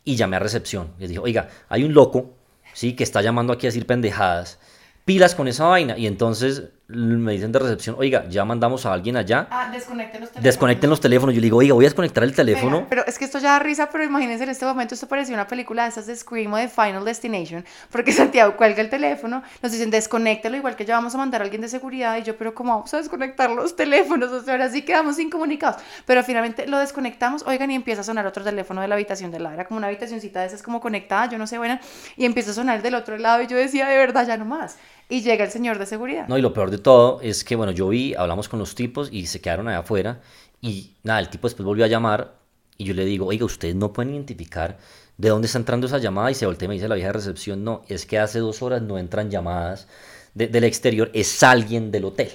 y 0.05 0.17
llamé 0.17 0.37
a 0.37 0.39
recepción. 0.39 0.89
Y 0.99 1.07
dije, 1.07 1.19
oiga, 1.19 1.49
hay 1.69 1.85
un 1.85 1.93
loco 1.93 2.37
¿sí? 2.77 2.93
Que 2.93 3.05
está 3.05 3.23
llamando 3.23 3.55
aquí 3.55 3.67
a 3.67 3.69
decir 3.69 3.87
pendejadas. 3.87 4.59
Pilas 5.07 5.35
con 5.35 5.49
esa 5.49 5.65
vaina. 5.65 5.97
Y 5.97 6.07
entonces 6.07 6.65
me 6.89 7.33
dicen 7.33 7.51
de 7.51 7.59
recepción, 7.59 7.97
oiga, 7.99 8.29
ya 8.29 8.45
mandamos 8.45 8.87
a 8.87 8.93
alguien 8.93 9.17
allá. 9.17 9.49
Ah, 9.51 9.69
desconecten 9.73 10.21
los 10.21 10.31
teléfonos. 10.31 10.45
Desconecten 10.45 10.91
los 10.91 11.01
teléfonos. 11.01 11.35
Yo 11.35 11.41
le 11.41 11.47
digo, 11.47 11.57
oiga, 11.57 11.75
voy 11.75 11.85
a 11.85 11.89
desconectar 11.89 12.23
el 12.23 12.33
teléfono. 12.33 12.87
pero 12.89 13.05
es 13.07 13.19
que 13.19 13.25
esto 13.25 13.41
ya 13.41 13.53
da 13.53 13.59
risa, 13.59 13.89
pero 13.91 14.05
imagínense 14.05 14.45
en 14.45 14.51
este 14.51 14.65
momento, 14.65 14.95
esto 14.95 15.09
parecía 15.09 15.35
una 15.35 15.49
película 15.49 15.83
de 15.83 15.89
esas 15.89 16.07
de 16.07 16.15
Scream 16.15 16.53
o 16.53 16.57
de 16.57 16.69
Final 16.69 17.05
Destination, 17.05 17.65
porque 17.91 18.13
Santiago 18.13 18.57
cuelga 18.57 18.83
el 18.83 18.89
teléfono, 18.89 19.43
nos 19.63 19.73
dicen, 19.73 19.91
desconéctelo, 19.91 20.57
igual 20.57 20.77
que 20.77 20.85
ya 20.85 20.95
vamos 20.95 21.13
a 21.15 21.19
mandar 21.19 21.41
a 21.41 21.45
alguien 21.45 21.61
de 21.61 21.69
seguridad, 21.69 22.19
y 22.19 22.23
yo, 22.23 22.37
pero 22.37 22.55
¿cómo 22.55 22.75
vamos 22.75 22.95
a 22.95 22.99
desconectar 22.99 23.51
los 23.51 23.75
teléfonos? 23.75 24.31
O 24.31 24.41
sea, 24.43 24.55
ahora 24.55 24.71
sí 24.71 24.83
quedamos 24.83 25.19
incomunicados. 25.19 25.83
Pero 26.05 26.23
finalmente 26.23 26.69
lo 26.69 26.79
desconectamos, 26.79 27.43
oigan, 27.47 27.69
y 27.73 27.75
empieza 27.75 28.03
a 28.03 28.05
sonar 28.05 28.27
otro 28.27 28.45
teléfono 28.45 28.81
de 28.81 28.87
la 28.87 28.95
habitación 28.95 29.33
de 29.33 29.41
lado. 29.41 29.55
Era 29.55 29.65
como 29.65 29.79
una 29.79 29.89
habitacioncita 29.89 30.41
de 30.41 30.47
esas 30.47 30.63
como 30.63 30.81
conectada, 30.81 31.29
yo 31.29 31.39
no 31.39 31.49
sé, 31.49 31.59
buena, 31.59 31.81
y 32.17 32.27
empieza 32.27 32.53
a 32.53 32.55
sonar 32.55 32.81
del 32.81 32.95
otro 32.95 33.19
lado, 33.19 33.43
y 33.43 33.49
yo 33.49 33.57
decía, 33.57 33.89
de 33.89 33.97
verdad, 33.97 34.25
ya 34.25 34.37
no 34.37 34.45
más. 34.45 34.77
Y 35.09 35.23
llega 35.23 35.45
el 35.45 35.51
señor 35.51 35.79
de 35.79 35.87
seguridad. 35.87 36.27
No, 36.29 36.37
y 36.37 36.43
lo 36.43 36.53
peor 36.53 36.71
de 36.71 36.79
todo 36.79 37.21
es 37.23 37.45
que, 37.45 37.55
bueno, 37.55 37.73
yo 37.73 37.89
vi, 37.89 38.15
hablamos 38.15 38.49
con 38.49 38.59
los 38.59 38.75
tipos 38.75 39.09
y 39.13 39.27
se 39.27 39.41
quedaron 39.41 39.69
allá 39.69 39.79
afuera. 39.79 40.21
Y 40.61 40.95
nada, 41.05 41.21
el 41.21 41.29
tipo 41.29 41.47
después 41.47 41.65
volvió 41.65 41.85
a 41.85 41.89
llamar 41.89 42.35
y 42.77 42.85
yo 42.85 42.95
le 42.95 43.05
digo, 43.05 43.27
oiga, 43.27 43.45
ustedes 43.45 43.75
no 43.75 43.93
pueden 43.93 44.15
identificar 44.15 44.79
de 45.17 45.29
dónde 45.29 45.47
está 45.47 45.59
entrando 45.59 45.87
esa 45.87 45.99
llamada. 45.99 46.31
Y 46.31 46.35
se 46.35 46.47
voltea 46.47 46.67
y 46.67 46.69
me 46.69 46.75
dice 46.75 46.89
la 46.89 46.97
vieja 46.97 47.09
de 47.09 47.15
recepción, 47.15 47.65
no, 47.65 47.83
es 47.89 48.05
que 48.05 48.19
hace 48.19 48.41
dos 48.41 48.63
horas 48.63 48.83
no 48.83 48.99
entran 48.99 49.31
llamadas 49.31 49.87
del 50.35 50.65
exterior, 50.65 51.11
es 51.15 51.43
alguien 51.43 51.91
del 51.91 52.05
hotel. 52.05 52.31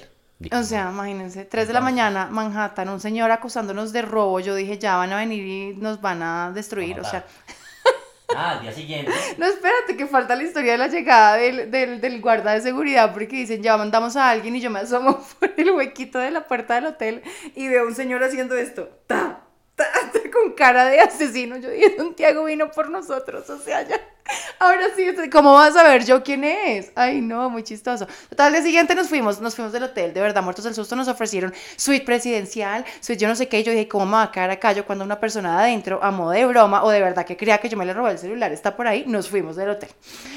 o 0.50 0.62
sea, 0.64 0.90
imagínense, 0.90 1.44
3 1.44 1.68
de 1.68 1.72
la 1.72 1.80
mañana, 1.80 2.26
Manhattan, 2.26 2.88
un 2.88 2.98
señor 2.98 3.30
acusándonos 3.30 3.92
de 3.92 4.02
robo. 4.02 4.40
Yo 4.40 4.56
dije, 4.56 4.78
ya 4.78 4.96
van 4.96 5.12
a 5.12 5.18
venir 5.18 5.44
y 5.46 5.76
nos 5.76 6.00
van 6.00 6.22
a 6.22 6.50
destruir. 6.52 6.98
O 6.98 7.04
sea, 7.04 7.24
Ah, 8.36 8.58
día 8.60 8.72
siguiente. 8.72 9.12
No, 9.38 9.46
espérate, 9.46 9.96
que 9.96 10.06
falta 10.06 10.36
la 10.36 10.42
historia 10.42 10.72
de 10.72 10.78
la 10.78 10.88
llegada 10.88 11.36
del, 11.36 11.70
del, 11.70 12.20
guarda 12.20 12.52
de 12.52 12.60
seguridad, 12.60 13.12
porque 13.12 13.36
dicen, 13.36 13.62
ya 13.62 13.76
mandamos 13.76 14.16
a 14.16 14.30
alguien 14.30 14.56
y 14.56 14.60
yo 14.60 14.70
me 14.70 14.80
asomo 14.80 15.24
por 15.38 15.52
el 15.56 15.70
huequito 15.70 16.18
de 16.18 16.30
la 16.30 16.46
puerta 16.46 16.74
del 16.74 16.86
hotel 16.86 17.22
y 17.54 17.68
veo 17.68 17.86
un 17.86 17.94
señor 17.94 18.22
haciendo 18.22 18.56
esto. 18.56 18.88
¡Ta! 19.06 19.44
¡Ta! 19.74 19.86
Con 20.32 20.52
cara 20.52 20.86
de 20.86 21.00
asesino. 21.00 21.56
Yo 21.58 21.70
dije, 21.70 21.96
Santiago 21.96 22.44
vino 22.44 22.70
por 22.70 22.90
nosotros, 22.90 23.48
o 23.50 23.58
sea, 23.58 23.82
ya. 23.82 24.00
Ahora 24.58 24.86
sí, 24.96 25.06
¿cómo 25.30 25.54
vas 25.54 25.76
a 25.76 25.82
ver 25.82 26.04
yo 26.04 26.22
quién 26.22 26.44
es? 26.44 26.92
Ay, 26.94 27.20
no, 27.20 27.50
muy 27.50 27.62
chistoso. 27.62 28.06
Total, 28.28 28.46
al 28.46 28.52
día 28.52 28.62
siguiente 28.62 28.94
nos 28.94 29.08
fuimos, 29.08 29.40
nos 29.40 29.54
fuimos 29.54 29.72
del 29.72 29.84
hotel, 29.84 30.14
de 30.14 30.20
verdad, 30.20 30.42
muertos 30.42 30.64
del 30.64 30.74
susto, 30.74 30.96
nos 30.96 31.08
ofrecieron 31.08 31.52
suite 31.76 32.04
presidencial, 32.04 32.84
suite 33.00 33.20
yo 33.20 33.28
no 33.28 33.34
sé 33.36 33.48
qué, 33.48 33.62
yo 33.62 33.72
dije, 33.72 33.88
¿cómo 33.88 34.06
me 34.06 34.12
va 34.12 34.22
a 34.24 34.30
quedar 34.32 34.50
acá? 34.50 34.72
Yo 34.72 34.86
cuando 34.86 35.04
una 35.04 35.18
persona 35.20 35.56
de 35.56 35.64
adentro, 35.64 36.00
a 36.02 36.10
modo 36.10 36.30
de 36.30 36.46
broma, 36.46 36.84
o 36.84 36.90
de 36.90 37.00
verdad 37.00 37.24
que 37.24 37.36
creía 37.36 37.58
que 37.58 37.68
yo 37.68 37.76
me 37.76 37.84
le 37.84 37.92
robé 37.92 38.12
el 38.12 38.18
celular, 38.18 38.52
está 38.52 38.76
por 38.76 38.86
ahí, 38.86 39.04
nos 39.06 39.28
fuimos 39.28 39.56
del 39.56 39.70
hotel. 39.70 39.90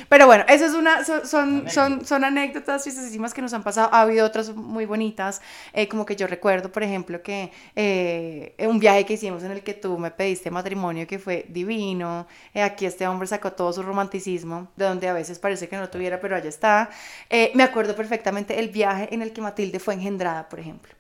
Pero 0.10 0.26
bueno, 0.26 0.44
esas 0.48 0.72
es 0.72 0.74
una, 0.76 1.04
son, 1.06 1.28
son, 1.28 1.70
son, 1.70 2.06
son 2.06 2.24
anécdotas 2.24 2.84
chistosísimas 2.84 3.34
que 3.34 3.42
nos 3.42 3.54
han 3.54 3.64
pasado, 3.64 3.90
ha 3.92 4.02
habido 4.02 4.26
otras 4.26 4.54
muy 4.56 4.86
bonitas, 4.86 5.42
eh, 5.74 5.88
como 5.88 6.06
que 6.06 6.16
yo 6.16 6.28
recuerdo, 6.28 6.72
por 6.72 6.84
ejemplo, 6.84 7.22
que 7.22 7.52
eh, 7.76 8.56
un 8.60 8.80
viaje 8.80 9.06
que 9.06 9.14
hicimos 9.14 9.44
en 9.44 9.52
el 9.52 9.62
que 9.62 9.74
tú 9.74 9.98
me 9.98 10.12
pediste 10.12 10.52
matrimonio, 10.52 11.06
que 11.08 11.20
fue 11.20 11.46
divino, 11.50 12.28
eh, 12.54 12.62
aquí 12.62 12.86
este 12.86 13.08
hombre 13.08 13.28
sacó 13.28 13.54
todo 13.54 13.72
su 13.74 13.84
romanticismo, 13.86 14.72
de 14.76 14.86
donde 14.86 15.08
a 15.08 15.14
veces 15.14 15.40
parece 15.40 15.70
que 15.70 15.78
no 15.78 15.90
tuviera, 15.90 16.20
pero 16.20 16.36
allá 16.36 16.50
está. 16.50 16.90
Eh, 17.30 17.52
me 17.56 17.64
acuerdo 17.64 17.96
perfectamente 17.96 18.60
el 18.60 18.70
viaje 18.70 19.14
en 19.14 19.22
el 19.22 19.34
que 19.34 19.42
Matilde 19.42 19.80
fue 19.80 19.94
engendrada, 19.94 20.50
por 20.50 20.60
ejemplo. 20.60 20.94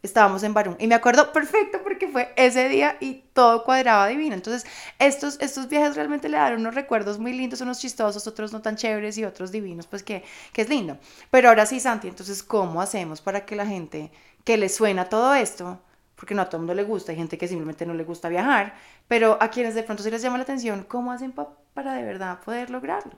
Estábamos 0.00 0.44
en 0.44 0.54
Barún 0.54 0.76
y 0.78 0.86
me 0.86 0.94
acuerdo 0.94 1.32
perfecto 1.32 1.80
porque 1.82 2.06
fue 2.06 2.32
ese 2.36 2.68
día 2.68 2.96
y 3.00 3.24
todo 3.32 3.64
cuadraba 3.64 4.06
divino. 4.06 4.34
Entonces, 4.34 4.64
estos, 4.98 5.38
estos 5.40 5.68
viajes 5.68 5.96
realmente 5.96 6.28
le 6.28 6.36
dan 6.36 6.54
unos 6.60 6.74
recuerdos 6.74 7.18
muy 7.18 7.32
lindos, 7.32 7.60
unos 7.60 7.80
chistosos, 7.80 8.26
otros 8.26 8.52
no 8.52 8.62
tan 8.62 8.76
chéveres 8.76 9.18
y 9.18 9.24
otros 9.24 9.50
divinos, 9.50 9.86
pues 9.88 10.04
que, 10.04 10.22
que 10.52 10.62
es 10.62 10.68
lindo. 10.68 10.98
Pero 11.30 11.48
ahora 11.48 11.66
sí, 11.66 11.80
Santi, 11.80 12.06
entonces, 12.08 12.42
¿cómo 12.44 12.80
hacemos 12.80 13.20
para 13.20 13.44
que 13.44 13.56
la 13.56 13.66
gente 13.66 14.12
que 14.44 14.56
le 14.56 14.68
suena 14.68 15.08
todo 15.08 15.34
esto 15.34 15.80
porque 16.18 16.34
no 16.34 16.42
a 16.42 16.46
todo 16.46 16.56
el 16.56 16.62
mundo 16.62 16.74
le 16.74 16.82
gusta, 16.82 17.12
hay 17.12 17.18
gente 17.18 17.38
que 17.38 17.46
simplemente 17.46 17.86
no 17.86 17.94
le 17.94 18.02
gusta 18.02 18.28
viajar, 18.28 18.74
pero 19.06 19.38
a 19.40 19.50
quienes 19.50 19.76
de 19.76 19.84
pronto 19.84 20.02
sí 20.02 20.10
les 20.10 20.20
llama 20.20 20.36
la 20.36 20.42
atención, 20.42 20.84
¿cómo 20.88 21.12
hacen 21.12 21.30
para 21.30 21.50
de 21.74 22.04
verdad 22.04 22.40
poder 22.44 22.70
lograrlo? 22.70 23.12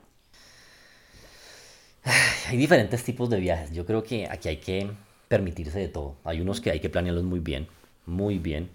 Hay 2.47 2.57
diferentes 2.57 3.03
tipos 3.03 3.29
de 3.29 3.39
viajes, 3.39 3.71
yo 3.71 3.85
creo 3.85 4.03
que 4.03 4.27
aquí 4.29 4.49
hay 4.49 4.57
que 4.57 4.91
permitirse 5.27 5.79
de 5.79 5.87
todo, 5.87 6.15
hay 6.23 6.41
unos 6.41 6.59
que 6.59 6.71
hay 6.71 6.79
que 6.79 6.89
planearlos 6.89 7.23
muy 7.23 7.39
bien, 7.39 7.67
muy 8.05 8.37
bien. 8.39 8.69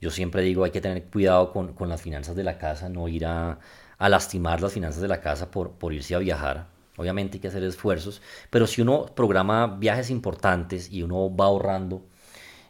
Yo 0.00 0.10
siempre 0.10 0.42
digo, 0.42 0.64
hay 0.64 0.70
que 0.70 0.80
tener 0.80 1.04
cuidado 1.04 1.52
con, 1.52 1.72
con 1.72 1.88
las 1.88 2.02
finanzas 2.02 2.36
de 2.36 2.44
la 2.44 2.58
casa, 2.58 2.88
no 2.88 3.08
ir 3.08 3.24
a, 3.24 3.58
a, 3.98 4.08
lastimar 4.08 4.60
las 4.60 4.72
finanzas 4.72 5.00
de 5.00 5.08
la 5.08 5.20
casa 5.20 5.50
por, 5.50 5.72
por 5.72 5.94
irse 5.94 6.14
a 6.14 6.18
viajar. 6.18 6.66
Obviamente 6.98 7.36
hay 7.36 7.40
que 7.40 7.48
hacer 7.48 7.62
esfuerzos, 7.64 8.20
pero 8.50 8.66
si 8.66 8.82
uno 8.82 9.06
programa 9.06 9.66
viajes 9.66 10.10
importantes 10.10 10.92
y 10.92 11.02
uno 11.02 11.34
va 11.34 11.46
ahorrando, 11.46 12.02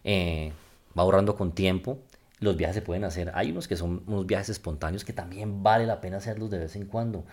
eh, 0.05 0.53
va 0.97 1.03
ahorrando 1.03 1.35
con 1.35 1.53
tiempo, 1.53 1.99
los 2.38 2.57
viajes 2.57 2.76
se 2.76 2.83
pueden 2.83 3.05
hacer. 3.05 3.33
Hay 3.35 3.50
unos 3.50 3.69
que 3.69 3.76
son 3.76 4.02
unos 4.07 4.26
viajes 4.26 4.50
espontáneos 4.50 5.05
que 5.05 5.12
también 5.12 5.62
vale 5.62 5.87
la 5.87 6.00
pena 6.00 6.19
hacerlos 6.19 6.50
de 6.50 6.59
vez 6.59 6.76
en 6.76 6.87
cuando. 6.87 7.25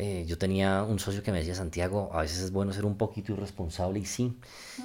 Eh, 0.00 0.24
yo 0.28 0.38
tenía 0.38 0.84
un 0.84 1.00
socio 1.00 1.24
que 1.24 1.32
me 1.32 1.38
decía, 1.38 1.56
Santiago, 1.56 2.10
a 2.12 2.20
veces 2.20 2.38
es 2.38 2.52
bueno 2.52 2.72
ser 2.72 2.84
un 2.84 2.96
poquito 2.96 3.32
irresponsable 3.32 3.98
y 3.98 4.04
sí, 4.04 4.38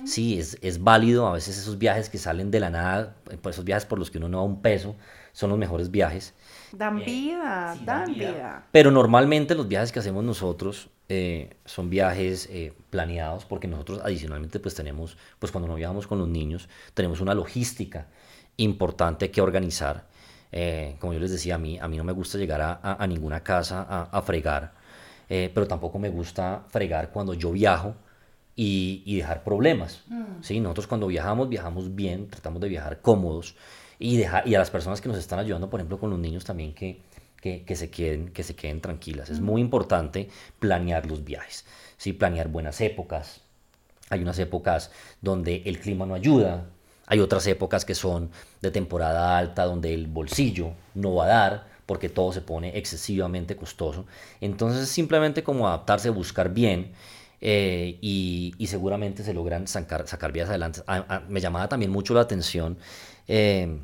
sí, 0.05 0.39
es, 0.39 0.57
es, 0.61 0.83
válido. 0.83 1.27
A 1.27 1.33
veces 1.33 1.55
esos 1.55 1.77
viajes 1.77 2.09
que 2.09 2.17
salen 2.17 2.49
de 2.49 2.59
la 2.59 2.71
nada, 2.71 3.15
pues 3.43 3.55
esos 3.55 3.63
viajes 3.63 3.85
por 3.85 3.99
los 3.99 4.09
que 4.09 4.17
uno 4.17 4.27
no 4.27 4.39
da 4.39 4.43
un 4.43 4.63
peso, 4.63 4.95
son 5.31 5.51
los 5.51 5.59
mejores 5.59 5.91
viajes. 5.91 6.33
Dan 6.71 6.99
eh, 6.99 7.05
vida, 7.05 7.77
dan, 7.85 8.11
vida. 8.11 8.65
Pero 8.71 8.89
normalmente 8.89 9.53
los 9.53 9.67
viajes 9.67 9.91
que 9.91 9.99
hacemos 9.99 10.23
nosotros 10.23 10.89
eh, 11.09 11.57
son 11.63 11.91
viajes 11.91 12.49
planeados 12.89 13.45
porque 13.45 13.67
nosotros 13.67 14.01
adicionalmente 14.03 14.59
pues 14.59 14.73
tenemos, 14.73 15.15
pues 15.37 15.51
cuando 15.51 15.67
nos 15.67 15.77
viajamos 15.77 16.07
con 16.07 16.17
los 16.17 16.27
niños, 16.27 16.69
tenemos 16.95 17.21
una 17.21 17.35
logística 17.35 18.07
importante 18.57 19.31
que 19.31 19.41
organizar. 19.41 20.07
como 20.99 21.13
yo 21.13 21.19
les 21.19 21.31
decía, 21.31 21.55
a 21.55 21.57
mí, 21.57 21.79
a 21.79 21.87
mí 21.87 21.97
no 21.97 22.03
me 22.03 22.13
gusta 22.13 22.37
llegar 22.37 22.61
a, 22.61 22.79
a, 22.81 23.07
ninguna 23.07 23.41
casa 23.41 23.85
a, 23.89 24.03
a 24.03 24.21
fregar 24.21 24.83
eh, 25.29 25.49
pero 25.53 25.67
tampoco 25.67 25.99
me 25.99 26.09
gusta 26.09 26.63
fregar 26.69 27.09
cuando 27.11 27.33
yo 27.33 27.51
viajo 27.51 27.95
y, 28.55 29.03
y 29.05 29.17
dejar 29.17 29.43
problemas. 29.43 30.03
Mm. 30.07 30.41
¿sí? 30.41 30.59
Nosotros 30.59 30.87
cuando 30.87 31.07
viajamos, 31.07 31.49
viajamos 31.49 31.95
bien, 31.95 32.27
tratamos 32.27 32.61
de 32.61 32.69
viajar 32.69 33.01
cómodos 33.01 33.55
y, 33.99 34.17
dejar, 34.17 34.47
y 34.47 34.55
a 34.55 34.59
las 34.59 34.69
personas 34.69 35.01
que 35.01 35.09
nos 35.09 35.17
están 35.17 35.39
ayudando, 35.39 35.69
por 35.69 35.79
ejemplo, 35.79 35.99
con 35.99 36.09
los 36.09 36.19
niños 36.19 36.43
también 36.45 36.73
que, 36.73 37.01
que, 37.41 37.63
que 37.63 37.75
se, 37.75 37.89
queden, 37.89 38.29
que 38.29 38.43
se 38.43 38.55
queden 38.55 38.81
tranquilas. 38.81 39.29
Es 39.29 39.39
mm. 39.39 39.43
muy 39.43 39.61
importante 39.61 40.29
planear 40.59 41.05
los 41.05 41.23
viajes, 41.23 41.65
¿sí? 41.97 42.13
planear 42.13 42.49
buenas 42.49 42.79
épocas. 42.81 43.41
Hay 44.09 44.21
unas 44.21 44.37
épocas 44.37 44.91
donde 45.21 45.63
el 45.65 45.79
clima 45.79 46.05
no 46.05 46.13
ayuda, 46.13 46.67
hay 47.07 47.19
otras 47.19 47.45
épocas 47.47 47.85
que 47.85 47.95
son 47.95 48.31
de 48.61 48.71
temporada 48.71 49.37
alta 49.37 49.65
donde 49.65 49.93
el 49.93 50.07
bolsillo 50.07 50.71
no 50.95 51.15
va 51.15 51.25
a 51.25 51.27
dar 51.27 51.73
porque 51.85 52.09
todo 52.09 52.31
se 52.31 52.41
pone 52.41 52.77
excesivamente 52.77 53.55
costoso. 53.55 54.05
Entonces 54.39 54.83
es 54.83 54.89
simplemente 54.89 55.43
como 55.43 55.67
adaptarse, 55.67 56.09
buscar 56.09 56.53
bien 56.53 56.93
eh, 57.41 57.97
y, 58.01 58.55
seguramente 58.67 59.23
se 59.23 59.33
logran 59.33 59.67
sacar, 59.67 60.31
vías 60.31 60.49
adelante. 60.49 60.81
me 61.27 61.41
llamaba 61.41 61.67
también 61.67 61.91
mucho 61.91 62.13
la 62.13 62.21
atención 62.21 62.77
eh, 63.27 63.79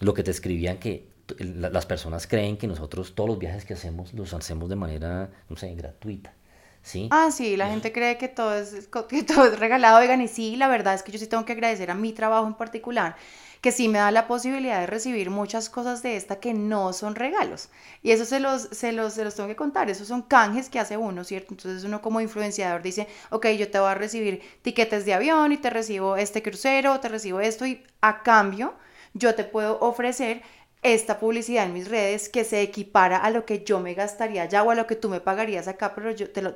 lo 0.00 0.14
que 0.14 0.24
te 0.24 0.32
escribían 0.32 0.78
que 0.78 1.12
las 1.38 1.86
personas 1.86 2.26
creen 2.26 2.56
que 2.56 2.66
nosotros 2.66 3.14
todos 3.14 3.30
los 3.30 3.38
viajes 3.38 3.64
que 3.64 3.74
hacemos 3.74 4.12
los 4.14 4.34
hacemos 4.34 4.68
de 4.68 4.76
manera, 4.76 5.30
no 5.48 5.56
sé, 5.56 5.72
gratuita. 5.74 6.34
¿Sí? 6.82 7.08
Ah, 7.10 7.30
sí, 7.30 7.56
la 7.56 7.68
gente 7.68 7.92
cree 7.92 8.18
que 8.18 8.28
todo, 8.28 8.54
es, 8.56 8.88
que 9.08 9.22
todo 9.24 9.46
es 9.46 9.58
regalado, 9.58 9.98
oigan, 9.98 10.20
y 10.20 10.28
sí, 10.28 10.56
la 10.56 10.68
verdad 10.68 10.94
es 10.94 11.02
que 11.02 11.12
yo 11.12 11.18
sí 11.18 11.26
tengo 11.26 11.44
que 11.44 11.52
agradecer 11.52 11.90
a 11.90 11.94
mi 11.94 12.12
trabajo 12.12 12.46
en 12.46 12.54
particular, 12.54 13.16
que 13.60 13.70
sí 13.70 13.88
me 13.88 13.98
da 13.98 14.10
la 14.10 14.26
posibilidad 14.26 14.80
de 14.80 14.86
recibir 14.88 15.30
muchas 15.30 15.70
cosas 15.70 16.02
de 16.02 16.16
esta 16.16 16.40
que 16.40 16.52
no 16.54 16.92
son 16.92 17.14
regalos. 17.14 17.70
Y 18.02 18.10
eso 18.10 18.24
se 18.24 18.40
los, 18.40 18.62
se 18.72 18.90
los, 18.92 19.12
se 19.14 19.24
los 19.24 19.36
tengo 19.36 19.48
que 19.48 19.56
contar, 19.56 19.88
esos 19.90 20.08
son 20.08 20.22
canjes 20.22 20.68
que 20.68 20.80
hace 20.80 20.96
uno, 20.96 21.22
¿cierto? 21.22 21.54
Entonces 21.54 21.84
uno 21.84 22.02
como 22.02 22.20
influenciador 22.20 22.82
dice, 22.82 23.06
ok, 23.30 23.46
yo 23.50 23.70
te 23.70 23.78
voy 23.78 23.90
a 23.90 23.94
recibir 23.94 24.42
tiquetes 24.62 25.04
de 25.04 25.14
avión 25.14 25.52
y 25.52 25.58
te 25.58 25.70
recibo 25.70 26.16
este 26.16 26.42
crucero, 26.42 26.98
te 26.98 27.08
recibo 27.08 27.40
esto 27.40 27.64
y 27.66 27.84
a 28.00 28.22
cambio 28.22 28.74
yo 29.14 29.34
te 29.34 29.44
puedo 29.44 29.78
ofrecer 29.80 30.42
esta 30.82 31.18
publicidad 31.18 31.64
en 31.64 31.72
mis 31.72 31.88
redes 31.88 32.28
que 32.28 32.44
se 32.44 32.60
equipara 32.60 33.18
a 33.18 33.30
lo 33.30 33.46
que 33.46 33.64
yo 33.64 33.80
me 33.80 33.94
gastaría 33.94 34.42
allá 34.42 34.62
o 34.62 34.70
a 34.70 34.74
lo 34.74 34.86
que 34.86 34.96
tú 34.96 35.08
me 35.08 35.20
pagarías 35.20 35.68
acá, 35.68 35.94
pero 35.94 36.10
yo 36.10 36.30
te 36.30 36.42
lo, 36.42 36.52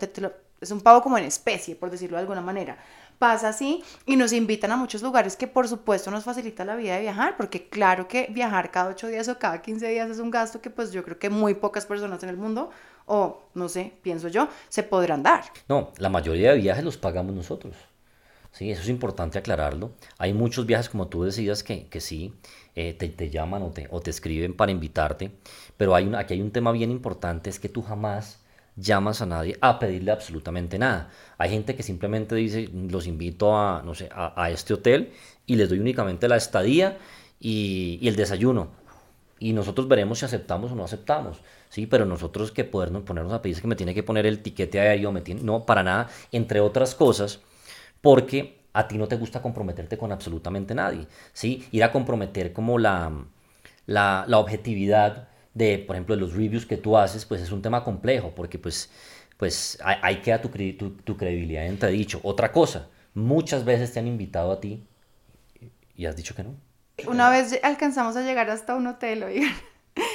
es 0.61 0.71
un 0.71 0.81
pago 0.81 1.03
como 1.03 1.17
en 1.19 1.25
especie, 1.25 1.77
por 1.77 1.91
decirlo 1.91 2.17
de 2.17 2.23
alguna 2.23 2.41
manera. 2.41 2.77
Pasa 3.19 3.49
así 3.49 3.83
y 4.05 4.17
nos 4.17 4.33
invitan 4.33 4.73
a 4.73 4.77
muchos 4.77 5.03
lugares 5.03 5.37
que 5.37 5.47
por 5.47 5.69
supuesto 5.69 6.11
nos 6.11 6.25
facilita 6.25 6.65
la 6.65 6.77
vida 6.77 6.97
de 6.97 7.03
viajar, 7.03 7.37
porque 7.37 7.69
claro 7.69 8.09
que 8.09 8.27
viajar 8.31 8.71
cada 8.71 8.91
8 8.91 9.09
días 9.09 9.29
o 9.29 9.39
cada 9.39 9.63
15 9.63 9.89
días 9.89 10.11
es 10.11 10.19
un 10.19 10.31
gasto 10.31 10.61
que 10.61 10.71
pues 10.71 10.93
yo 10.93 11.03
creo 11.03 11.19
que 11.19 11.31
muy 11.31 11.55
pocas 11.55 11.87
personas 11.87 12.23
en 12.23 12.29
el 12.29 12.37
mundo, 12.37 12.71
o 13.07 13.43
no 13.55 13.69
sé, 13.69 13.93
pienso 14.03 14.29
yo, 14.29 14.49
se 14.69 14.83
podrán 14.83 15.23
dar. 15.23 15.45
No, 15.69 15.93
la 15.99 16.11
mayoría 16.11 16.51
de 16.51 16.59
viajes 16.59 16.85
los 16.85 16.99
pagamos 16.99 17.35
nosotros. 17.35 17.75
Sí, 18.57 18.71
eso 18.71 18.81
es 18.81 18.89
importante 18.89 19.39
aclararlo. 19.39 19.91
Hay 20.17 20.33
muchos 20.33 20.65
viajes, 20.65 20.89
como 20.89 21.09
tú 21.09 21.25
decías, 21.25 21.63
que, 21.63 21.89
que 21.89 22.01
sí, 22.01 22.33
eh, 22.75 22.95
te, 22.95 23.11
te, 23.11 23.29
llaman 23.29 23.63
o 23.63 23.71
te, 23.71 23.87
o 23.91 24.01
te 24.01 24.09
escriben 24.09 24.55
para 24.57 24.73
invitarte, 24.73 25.31
pero 25.77 25.95
hay 25.95 26.11
aquí 26.17 26.33
hay 26.33 26.41
un 26.41 26.51
tema 26.51 26.73
bien 26.73 26.91
importante, 26.91 27.51
es 27.51 27.61
que 27.61 27.69
tú 27.69 27.83
jamás 27.83 28.41
llamas 28.75 29.21
a 29.21 29.27
nadie 29.27 29.59
a 29.61 29.79
pedirle 29.79 30.11
absolutamente 30.11 30.79
nada. 30.79 31.11
Hay 31.37 31.51
gente 31.51 31.77
que 31.77 31.83
simplemente 31.83 32.35
dice, 32.35 32.71
los 32.73 33.07
invito 33.07 33.55
a, 33.55 33.83
no 33.85 33.95
sé, 33.95 34.09
a, 34.11 34.51
este 34.51 34.73
hotel 34.73 35.13
y 35.45 35.57
les 35.57 35.69
doy 35.69 35.79
únicamente 35.79 36.27
la 36.27 36.37
estadía 36.37 36.97
y, 37.39 37.99
y, 38.01 38.09
el 38.09 38.17
desayuno. 38.17 38.71
Y 39.39 39.53
nosotros 39.53 39.87
veremos 39.87 40.21
si 40.21 40.25
aceptamos 40.25 40.73
o 40.73 40.75
no 40.77 40.85
aceptamos. 40.85 41.43
Sí, 41.69 41.87
pero 41.87 42.07
nosotros 42.07 42.53
que 42.53 42.65
podernos 42.65 43.03
ponernos 43.03 43.35
a 43.35 43.43
pedir 43.43 43.61
que 43.61 43.69
me 43.69 43.77
tiene 43.77 43.95
que 43.95 44.03
poner 44.03 44.25
el 44.25 44.41
tiquete 44.41 44.81
aéreo, 44.81 45.13
me 45.13 45.21
tiene, 45.21 45.43
no, 45.43 45.67
para 45.67 45.83
nada, 45.83 46.09
entre 46.33 46.61
otras 46.61 46.95
cosas 46.95 47.43
porque 48.01 48.61
a 48.73 48.87
ti 48.87 48.99
no 48.99 49.09
te 49.09 49.17
gusta 49.17 49.41
comprometerte 49.41 49.97
con 49.97 50.13
absolutamente 50.13 50.75
nadie, 50.75 51.07
¿sí? 51.33 51.67
Ir 51.73 51.83
a 51.83 51.93
comprometer 51.93 52.53
como 52.53 52.79
la, 52.79 53.11
la, 53.87 54.39
objetividad 54.39 55.29
de, 55.55 55.79
por 55.79 55.97
ejemplo, 55.97 56.15
de 56.15 56.21
los 56.21 56.35
reviews 56.35 56.67
que 56.67 56.77
tú 56.77 56.97
haces, 56.97 57.25
pues 57.25 57.41
es 57.41 57.51
un 57.53 57.63
tema 57.63 57.83
complejo, 57.83 58.33
porque 58.35 58.59
pues, 58.59 58.91
pues 59.39 59.79
ahí, 59.83 60.17
queda 60.17 60.43
tu, 60.43 60.49
tu, 60.49 60.91
tu 60.91 61.17
credibilidad 61.17 61.65
dicho. 61.89 62.21
Otra 62.23 62.53
cosa, 62.53 62.89
muchas 63.15 63.65
veces 63.65 63.93
te 63.93 63.99
han 63.99 64.07
invitado 64.07 64.53
a 64.53 64.61
ti 64.61 64.87
y 65.97 66.07
has 66.07 66.17
dicho 66.17 66.35
que 66.35 66.45
no. 66.45 66.55
Una 67.07 67.31
vez 67.31 67.59
alcanzamos 67.63 68.17
a 68.17 68.23
llegar 68.23 68.51
hasta 68.51 68.75
un 68.75 68.87
hotel, 68.87 69.23
oigan. 69.23 69.53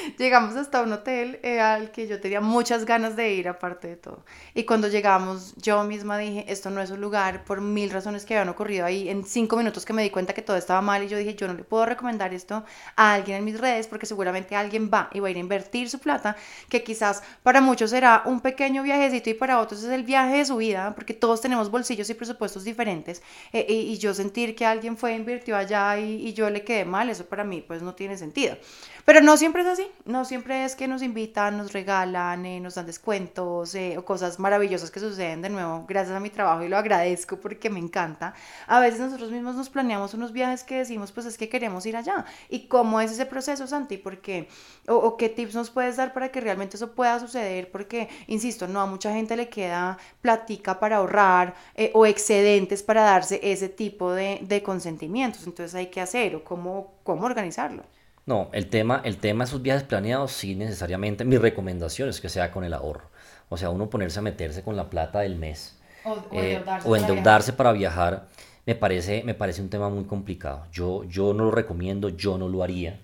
Llegamos 0.17 0.55
hasta 0.55 0.81
un 0.81 0.91
hotel 0.93 1.39
eh, 1.43 1.59
al 1.59 1.91
que 1.91 2.07
yo 2.07 2.19
tenía 2.19 2.41
muchas 2.41 2.85
ganas 2.85 3.15
de 3.15 3.33
ir, 3.33 3.47
aparte 3.47 3.87
de 3.87 3.95
todo. 3.95 4.23
Y 4.53 4.63
cuando 4.63 4.87
llegamos, 4.87 5.53
yo 5.57 5.83
misma 5.83 6.17
dije, 6.17 6.45
esto 6.47 6.69
no 6.69 6.81
es 6.81 6.91
un 6.91 7.01
lugar 7.01 7.43
por 7.43 7.61
mil 7.61 7.89
razones 7.89 8.25
que 8.25 8.35
habían 8.35 8.49
ocurrido 8.49 8.85
ahí. 8.85 9.09
En 9.09 9.25
cinco 9.25 9.57
minutos 9.57 9.85
que 9.85 9.93
me 9.93 10.03
di 10.03 10.09
cuenta 10.09 10.33
que 10.33 10.41
todo 10.41 10.57
estaba 10.57 10.81
mal 10.81 11.03
y 11.03 11.07
yo 11.07 11.17
dije, 11.17 11.35
yo 11.35 11.47
no 11.47 11.53
le 11.53 11.63
puedo 11.63 11.85
recomendar 11.85 12.33
esto 12.33 12.63
a 12.95 13.13
alguien 13.13 13.37
en 13.37 13.45
mis 13.45 13.59
redes 13.59 13.87
porque 13.87 14.05
seguramente 14.05 14.55
alguien 14.55 14.89
va 14.93 15.09
y 15.13 15.19
va 15.19 15.27
a 15.27 15.31
ir 15.31 15.37
a 15.37 15.39
invertir 15.39 15.89
su 15.89 15.99
plata, 15.99 16.35
que 16.69 16.83
quizás 16.83 17.23
para 17.43 17.61
muchos 17.61 17.89
será 17.91 18.23
un 18.25 18.41
pequeño 18.41 18.83
viajecito 18.83 19.29
y 19.29 19.33
para 19.33 19.59
otros 19.59 19.83
es 19.83 19.89
el 19.89 20.03
viaje 20.03 20.37
de 20.37 20.45
su 20.45 20.57
vida, 20.57 20.93
porque 20.95 21.13
todos 21.13 21.41
tenemos 21.41 21.69
bolsillos 21.69 22.09
y 22.09 22.13
presupuestos 22.13 22.63
diferentes. 22.63 23.21
Eh, 23.53 23.65
y, 23.69 24.01
yo 24.01 24.13
sentir 24.15 24.55
que 24.55 24.65
alguien 24.65 24.97
fue, 24.97 25.13
invirtió 25.13 25.55
allá 25.55 25.99
y, 25.99 26.27
y 26.27 26.33
yo 26.33 26.49
le 26.49 26.63
quedé 26.63 26.85
mal, 26.85 27.09
eso 27.09 27.25
para 27.25 27.43
mí 27.43 27.61
pues 27.61 27.83
no 27.83 27.93
tiene 27.93 28.17
sentido. 28.17 28.57
Pero 29.05 29.21
no 29.21 29.37
siempre 29.37 29.61
es 29.61 29.67
así, 29.67 29.87
no 30.05 30.25
siempre 30.25 30.65
es 30.65 30.75
que 30.75 30.87
nos 30.87 31.01
invitan, 31.01 31.57
nos 31.57 31.73
regalan, 31.73 32.45
eh, 32.45 32.59
nos 32.59 32.75
dan 32.75 32.85
descuentos 32.85 33.75
eh, 33.75 33.97
o 33.97 34.05
cosas 34.05 34.39
maravillosas 34.39 34.91
que 34.91 34.99
suceden 34.99 35.41
de 35.41 35.49
nuevo 35.49 35.85
gracias 35.87 36.15
a 36.15 36.19
mi 36.19 36.29
trabajo 36.29 36.63
y 36.63 36.69
lo 36.69 36.77
agradezco 36.77 37.37
porque 37.37 37.69
me 37.69 37.79
encanta. 37.79 38.33
A 38.67 38.79
veces 38.79 38.99
nosotros 38.99 39.31
mismos 39.31 39.55
nos 39.55 39.69
planeamos 39.69 40.13
unos 40.13 40.31
viajes 40.31 40.63
que 40.63 40.77
decimos 40.77 41.11
pues 41.11 41.25
es 41.25 41.37
que 41.37 41.49
queremos 41.49 41.85
ir 41.85 41.95
allá. 41.95 42.25
¿Y 42.49 42.67
cómo 42.67 42.99
es 43.01 43.11
ese 43.11 43.25
proceso, 43.25 43.67
Santi? 43.67 43.97
Porque, 43.97 44.47
o, 44.87 44.95
o 44.95 45.17
qué 45.17 45.29
tips 45.29 45.55
nos 45.55 45.69
puedes 45.69 45.97
dar 45.97 46.13
para 46.13 46.29
que 46.29 46.41
realmente 46.41 46.77
eso 46.77 46.91
pueda 46.93 47.19
suceder? 47.19 47.71
Porque, 47.71 48.09
insisto, 48.27 48.67
no 48.67 48.81
a 48.81 48.85
mucha 48.85 49.13
gente 49.13 49.35
le 49.35 49.49
queda 49.49 49.97
platica 50.21 50.79
para 50.79 50.97
ahorrar 50.97 51.55
eh, 51.75 51.91
o 51.93 52.05
excedentes 52.05 52.83
para 52.83 53.03
darse 53.03 53.39
ese 53.43 53.69
tipo 53.69 54.11
de, 54.11 54.39
de 54.41 54.63
consentimientos. 54.63 55.45
Entonces 55.45 55.75
hay 55.75 55.87
que 55.87 56.01
hacer 56.01 56.35
o 56.35 56.43
cómo, 56.43 56.93
cómo 57.03 57.25
organizarlo. 57.25 57.83
No, 58.25 58.49
el 58.53 58.67
tema, 58.69 59.01
el 59.03 59.17
tema 59.17 59.43
de 59.43 59.49
esos 59.49 59.61
viajes 59.61 59.83
planeados, 59.83 60.31
sí, 60.31 60.55
necesariamente. 60.55 61.25
Mi 61.25 61.37
recomendación 61.37 62.09
es 62.09 62.21
que 62.21 62.29
sea 62.29 62.51
con 62.51 62.63
el 62.63 62.73
ahorro. 62.73 63.09
O 63.49 63.57
sea, 63.57 63.69
uno 63.69 63.89
ponerse 63.89 64.19
a 64.19 64.21
meterse 64.21 64.63
con 64.63 64.75
la 64.75 64.89
plata 64.89 65.19
del 65.21 65.35
mes. 65.35 65.77
O, 66.03 66.95
endeudarse, 66.95 67.53
para, 67.53 67.71
viajar. 67.73 68.27
me 68.65 68.75
parece, 68.75 69.23
me 69.23 69.33
parece 69.33 69.61
un 69.61 69.69
tema 69.69 69.89
muy 69.89 70.05
complicado. 70.05 70.65
Yo, 70.71 71.03
yo 71.05 71.33
no 71.33 71.45
lo 71.45 71.51
recomiendo, 71.51 72.09
yo 72.09 72.37
no 72.37 72.47
lo 72.47 72.63
haría. 72.63 72.99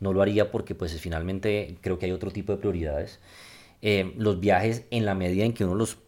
No 0.00 0.12
lo 0.12 0.22
haría 0.22 0.50
porque 0.50 0.74
pues 0.74 0.98
finalmente 1.00 1.78
creo 1.80 1.98
que 1.98 2.06
hay 2.06 2.12
otro 2.12 2.30
tipo 2.30 2.52
de 2.52 2.58
prioridades. 2.58 3.20
Eh, 3.82 4.14
los 4.16 4.40
viajes 4.40 4.84
en 4.90 5.04
la 5.04 5.14
medida 5.14 5.44
en 5.44 5.52
que 5.52 5.64
uno 5.64 5.74
los 5.74 5.98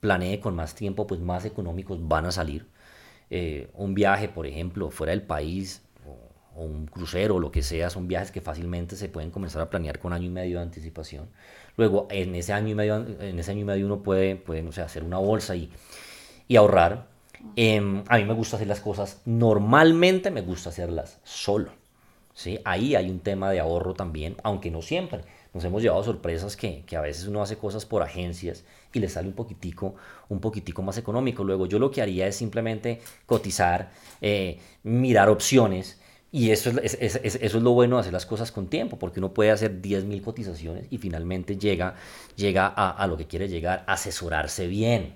planee 0.00 0.40
con 0.40 0.56
más 0.56 0.74
tiempo, 0.74 1.06
pues 1.06 1.20
más 1.20 1.44
económicos 1.44 2.06
van 2.06 2.26
a 2.26 2.32
salir. 2.32 2.66
Eh, 3.30 3.70
un 3.74 3.94
viaje, 3.94 4.28
por 4.28 4.46
ejemplo, 4.46 4.90
fuera 4.90 5.12
del 5.12 5.22
país, 5.22 5.82
o 6.56 6.64
un 6.64 6.86
crucero 6.86 7.36
o 7.36 7.40
lo 7.40 7.50
que 7.50 7.62
sea, 7.62 7.90
son 7.90 8.08
viajes 8.08 8.30
que 8.30 8.40
fácilmente 8.40 8.96
se 8.96 9.08
pueden 9.08 9.30
comenzar 9.30 9.62
a 9.62 9.70
planear 9.70 9.98
con 9.98 10.12
año 10.12 10.26
y 10.26 10.30
medio 10.30 10.58
de 10.58 10.64
anticipación. 10.64 11.28
Luego, 11.76 12.06
en 12.10 12.34
ese 12.34 12.52
año 12.52 12.68
y 12.68 12.74
medio, 12.74 12.96
en 12.96 13.38
ese 13.38 13.50
año 13.50 13.60
y 13.60 13.64
medio 13.64 13.86
uno 13.86 14.02
puede, 14.02 14.36
puede 14.36 14.62
no 14.62 14.72
sé, 14.72 14.82
hacer 14.82 15.04
una 15.04 15.18
bolsa 15.18 15.56
y, 15.56 15.70
y 16.48 16.56
ahorrar. 16.56 17.06
Em, 17.56 18.04
a 18.08 18.18
mí 18.18 18.24
me 18.24 18.34
gusta 18.34 18.56
hacer 18.56 18.68
las 18.68 18.80
cosas, 18.80 19.20
normalmente 19.24 20.30
me 20.30 20.42
gusta 20.42 20.68
hacerlas 20.68 21.18
solo. 21.24 21.72
¿sí? 22.34 22.60
Ahí 22.64 22.94
hay 22.94 23.10
un 23.10 23.20
tema 23.20 23.50
de 23.50 23.60
ahorro 23.60 23.94
también, 23.94 24.36
aunque 24.42 24.70
no 24.70 24.82
siempre. 24.82 25.22
Nos 25.54 25.64
hemos 25.64 25.82
llevado 25.82 26.02
sorpresas 26.02 26.56
que, 26.56 26.82
que 26.86 26.96
a 26.96 27.00
veces 27.00 27.26
uno 27.26 27.42
hace 27.42 27.58
cosas 27.58 27.84
por 27.84 28.02
agencias 28.02 28.64
y 28.92 29.00
le 29.00 29.08
sale 29.08 29.28
un 29.28 29.34
poquitico, 29.34 29.94
un 30.28 30.40
poquitico 30.40 30.82
más 30.82 30.96
económico. 30.98 31.44
Luego 31.44 31.66
yo 31.66 31.78
lo 31.78 31.90
que 31.90 32.00
haría 32.00 32.26
es 32.26 32.36
simplemente 32.36 33.00
cotizar, 33.26 33.90
eh, 34.20 34.58
mirar 34.82 35.28
opciones 35.28 36.00
y 36.32 36.50
eso 36.50 36.70
es, 36.82 36.94
eso 36.98 37.28
es 37.36 37.52
lo 37.54 37.72
bueno 37.72 37.96
de 37.96 38.00
hacer 38.00 38.12
las 38.14 38.24
cosas 38.24 38.50
con 38.50 38.68
tiempo, 38.68 38.98
porque 38.98 39.20
uno 39.20 39.34
puede 39.34 39.50
hacer 39.50 39.82
10.000 39.82 40.22
cotizaciones 40.22 40.86
y 40.88 40.96
finalmente 40.96 41.58
llega, 41.58 41.94
llega 42.36 42.66
a, 42.74 42.90
a, 42.90 43.06
lo 43.06 43.18
que 43.18 43.26
quiere 43.26 43.48
llegar, 43.48 43.84
asesorarse 43.86 44.66
bien, 44.66 45.14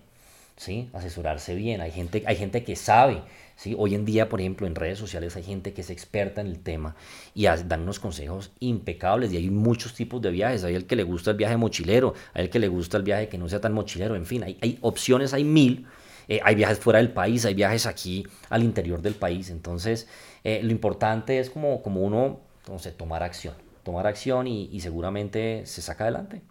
¿sí? 0.57 0.91
Asesorarse 0.93 1.55
bien. 1.55 1.81
Hay 1.81 1.91
gente, 1.91 2.23
hay 2.27 2.37
gente 2.37 2.65
que 2.65 2.77
sabe, 2.77 3.23
¿sí? 3.57 3.75
Hoy 3.79 3.95
en 3.95 4.05
día, 4.05 4.29
por 4.29 4.41
ejemplo, 4.41 4.67
en 4.67 4.75
redes 4.75 4.99
sociales 4.99 5.35
hay 5.37 5.43
gente 5.43 5.73
que 5.73 5.81
es 5.81 5.89
experta 5.89 6.43
en 6.43 6.49
el 6.49 6.59
tema 6.59 6.97
y 7.35 7.45
dan 7.45 7.81
unos 7.81 7.99
consejos 7.99 8.53
impecables 8.61 9.33
y 9.33 9.39
hay 9.39 9.49
muchos 9.49 9.95
tipos 9.95 10.21
de 10.21 10.31
viajes. 10.31 10.65
Hay 10.65 10.75
el 10.75 10.87
que 10.87 10.97
le 10.97 11.03
gusta 11.03 11.31
el 11.31 11.39
viaje 11.39 11.57
mochilero, 11.57 12.13
hay 12.35 12.45
el 12.45 12.51
que 12.51 12.59
le 12.59 12.69
gusta 12.69 12.99
el 12.99 13.05
viaje 13.05 13.29
que 13.29 13.39
no 13.39 13.49
sea 13.49 13.61
tan 13.63 13.73
mochilero, 13.73 14.17
en 14.17 14.27
fin, 14.27 14.43
hay, 14.43 14.59
hay 14.61 14.79
opciones, 14.83 15.33
hay 15.33 15.45
mil. 15.45 15.87
Eh, 16.29 16.41
hay 16.43 16.55
viajes 16.55 16.79
fuera 16.79 16.99
del 16.99 17.13
país, 17.13 17.45
hay 17.45 17.55
viajes 17.55 17.87
aquí 17.87 18.27
al 18.51 18.63
interior 18.63 19.03
del 19.03 19.15
país. 19.15 19.51
Entonces, 19.51 20.09
eh, 20.45 20.61
lo 20.63 20.73
importante 20.73 21.39
es 21.39 21.51
como, 21.51 21.83
como 21.83 22.03
uno, 22.03 22.41
no 22.69 22.79
tomar 22.97 23.23
acción, 23.23 23.55
tomar 23.83 24.07
acción 24.07 24.47
y, 24.47 24.81
seguramente 24.81 25.65
se 25.67 25.83
saca 25.83 26.05
adelante. 26.05 26.43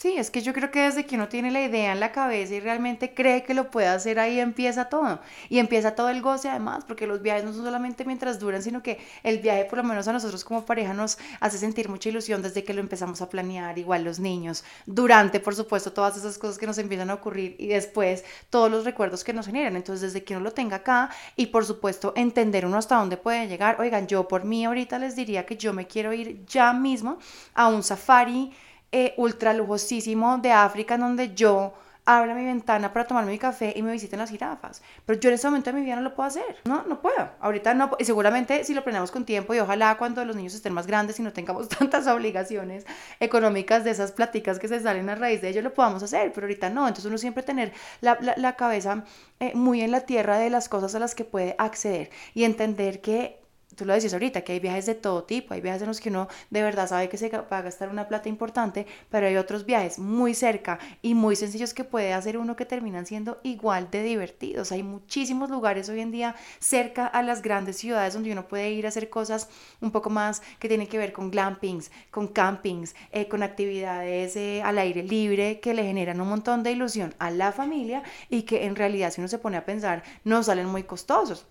Sí, 0.00 0.14
es 0.16 0.30
que 0.30 0.40
yo 0.40 0.54
creo 0.54 0.70
que 0.70 0.80
desde 0.80 1.04
que 1.04 1.16
uno 1.16 1.28
tiene 1.28 1.50
la 1.50 1.60
idea 1.62 1.92
en 1.92 2.00
la 2.00 2.10
cabeza 2.10 2.54
y 2.54 2.60
realmente 2.60 3.12
cree 3.12 3.42
que 3.42 3.52
lo 3.52 3.70
puede 3.70 3.86
hacer, 3.88 4.18
ahí 4.18 4.40
empieza 4.40 4.86
todo. 4.86 5.20
Y 5.50 5.58
empieza 5.58 5.94
todo 5.94 6.08
el 6.08 6.22
goce 6.22 6.48
además, 6.48 6.86
porque 6.86 7.06
los 7.06 7.20
viajes 7.20 7.44
no 7.44 7.52
son 7.52 7.64
solamente 7.66 8.06
mientras 8.06 8.38
duran, 8.38 8.62
sino 8.62 8.82
que 8.82 8.98
el 9.22 9.40
viaje 9.40 9.66
por 9.66 9.76
lo 9.76 9.84
menos 9.84 10.08
a 10.08 10.14
nosotros 10.14 10.42
como 10.42 10.64
pareja 10.64 10.94
nos 10.94 11.18
hace 11.40 11.58
sentir 11.58 11.90
mucha 11.90 12.08
ilusión 12.08 12.40
desde 12.40 12.64
que 12.64 12.72
lo 12.72 12.80
empezamos 12.80 13.20
a 13.20 13.28
planear, 13.28 13.76
igual 13.76 14.02
los 14.02 14.20
niños, 14.20 14.64
durante 14.86 15.38
por 15.38 15.54
supuesto 15.54 15.92
todas 15.92 16.16
esas 16.16 16.38
cosas 16.38 16.56
que 16.56 16.66
nos 16.66 16.78
empiezan 16.78 17.10
a 17.10 17.14
ocurrir 17.14 17.56
y 17.58 17.66
después 17.66 18.24
todos 18.48 18.70
los 18.70 18.86
recuerdos 18.86 19.22
que 19.22 19.34
nos 19.34 19.44
generan. 19.44 19.76
Entonces 19.76 20.14
desde 20.14 20.24
que 20.24 20.34
uno 20.34 20.44
lo 20.44 20.52
tenga 20.52 20.76
acá 20.76 21.10
y 21.36 21.48
por 21.48 21.66
supuesto 21.66 22.14
entender 22.16 22.64
uno 22.64 22.78
hasta 22.78 22.96
dónde 22.96 23.18
puede 23.18 23.48
llegar. 23.48 23.78
Oigan, 23.78 24.06
yo 24.06 24.26
por 24.26 24.46
mí 24.46 24.64
ahorita 24.64 24.98
les 24.98 25.14
diría 25.14 25.44
que 25.44 25.58
yo 25.58 25.74
me 25.74 25.86
quiero 25.86 26.14
ir 26.14 26.46
ya 26.46 26.72
mismo 26.72 27.18
a 27.52 27.68
un 27.68 27.82
safari 27.82 28.50
eh, 28.92 29.14
ultra 29.16 29.54
lujosísimo 29.54 30.38
de 30.38 30.52
África 30.52 30.94
en 30.94 31.00
donde 31.00 31.34
yo 31.34 31.72
abra 32.04 32.34
mi 32.34 32.44
ventana 32.44 32.92
para 32.92 33.06
tomarme 33.06 33.32
mi 33.32 33.38
café 33.38 33.72
y 33.76 33.82
me 33.82 33.92
visiten 33.92 34.18
las 34.18 34.30
jirafas. 34.30 34.82
Pero 35.06 35.20
yo 35.20 35.28
en 35.28 35.34
ese 35.34 35.46
momento 35.46 35.70
de 35.70 35.78
mi 35.78 35.84
vida 35.84 35.96
no 35.96 36.02
lo 36.02 36.14
puedo 36.14 36.28
hacer. 36.28 36.56
No, 36.64 36.82
no 36.84 37.00
puedo. 37.00 37.28
Ahorita 37.40 37.74
no. 37.74 37.90
Y 37.98 38.04
seguramente 38.04 38.64
si 38.64 38.74
lo 38.74 38.82
planeamos 38.82 39.10
con 39.10 39.24
tiempo 39.24 39.54
y 39.54 39.60
ojalá 39.60 39.96
cuando 39.96 40.24
los 40.24 40.36
niños 40.36 40.54
estén 40.54 40.72
más 40.72 40.86
grandes 40.86 41.18
y 41.20 41.22
no 41.22 41.32
tengamos 41.32 41.68
tantas 41.78 42.06
obligaciones 42.06 42.86
económicas 43.20 43.84
de 43.84 43.90
esas 43.90 44.12
pláticas 44.12 44.58
que 44.58 44.68
se 44.68 44.80
salen 44.80 45.08
a 45.08 45.14
raíz 45.14 45.40
de 45.40 45.50
ello, 45.50 45.62
lo 45.62 45.74
podamos 45.74 46.02
hacer. 46.02 46.32
Pero 46.32 46.46
ahorita 46.46 46.70
no. 46.70 46.88
Entonces 46.88 47.06
uno 47.06 47.18
siempre 47.18 47.42
tener 47.42 47.72
la, 48.00 48.18
la, 48.36 48.56
cabeza 48.56 49.04
eh, 49.38 49.52
muy 49.54 49.80
en 49.82 49.90
la 49.90 50.00
tierra 50.00 50.38
de 50.38 50.50
las 50.50 50.68
cosas 50.68 50.94
a 50.94 50.98
las 50.98 51.14
que 51.14 51.24
puede 51.24 51.54
acceder 51.58 52.10
y 52.34 52.44
entender 52.44 53.00
que 53.00 53.39
tú 53.80 53.86
lo 53.86 53.94
decías 53.94 54.12
ahorita, 54.12 54.42
que 54.42 54.52
hay 54.52 54.60
viajes 54.60 54.84
de 54.84 54.94
todo 54.94 55.24
tipo, 55.24 55.54
hay 55.54 55.62
viajes 55.62 55.80
en 55.80 55.88
los 55.88 56.02
que 56.02 56.10
uno 56.10 56.28
de 56.50 56.62
verdad 56.62 56.86
sabe 56.86 57.08
que 57.08 57.16
se 57.16 57.30
va 57.30 57.46
a 57.48 57.62
gastar 57.62 57.88
una 57.88 58.08
plata 58.08 58.28
importante, 58.28 58.86
pero 59.08 59.26
hay 59.26 59.36
otros 59.36 59.64
viajes 59.64 59.98
muy 59.98 60.34
cerca 60.34 60.78
y 61.00 61.14
muy 61.14 61.34
sencillos 61.34 61.72
que 61.72 61.82
puede 61.82 62.12
hacer 62.12 62.36
uno 62.36 62.56
que 62.56 62.66
terminan 62.66 63.06
siendo 63.06 63.40
igual 63.42 63.90
de 63.90 64.02
divertidos. 64.02 64.70
Hay 64.70 64.82
muchísimos 64.82 65.48
lugares 65.48 65.88
hoy 65.88 66.00
en 66.00 66.10
día 66.10 66.34
cerca 66.58 67.06
a 67.06 67.22
las 67.22 67.40
grandes 67.40 67.78
ciudades 67.78 68.12
donde 68.12 68.30
uno 68.32 68.48
puede 68.48 68.70
ir 68.70 68.84
a 68.84 68.90
hacer 68.90 69.08
cosas 69.08 69.48
un 69.80 69.92
poco 69.92 70.10
más 70.10 70.42
que 70.58 70.68
tienen 70.68 70.86
que 70.86 70.98
ver 70.98 71.14
con 71.14 71.30
glampings, 71.30 71.90
con 72.10 72.28
campings, 72.28 72.94
eh, 73.12 73.28
con 73.28 73.42
actividades 73.42 74.36
eh, 74.36 74.60
al 74.62 74.76
aire 74.76 75.02
libre 75.02 75.58
que 75.60 75.72
le 75.72 75.84
generan 75.84 76.20
un 76.20 76.28
montón 76.28 76.62
de 76.62 76.72
ilusión 76.72 77.14
a 77.18 77.30
la 77.30 77.50
familia 77.50 78.02
y 78.28 78.42
que 78.42 78.66
en 78.66 78.76
realidad 78.76 79.10
si 79.10 79.22
uno 79.22 79.28
se 79.28 79.38
pone 79.38 79.56
a 79.56 79.64
pensar 79.64 80.02
no 80.24 80.42
salen 80.42 80.66
muy 80.66 80.82
costosos 80.82 81.46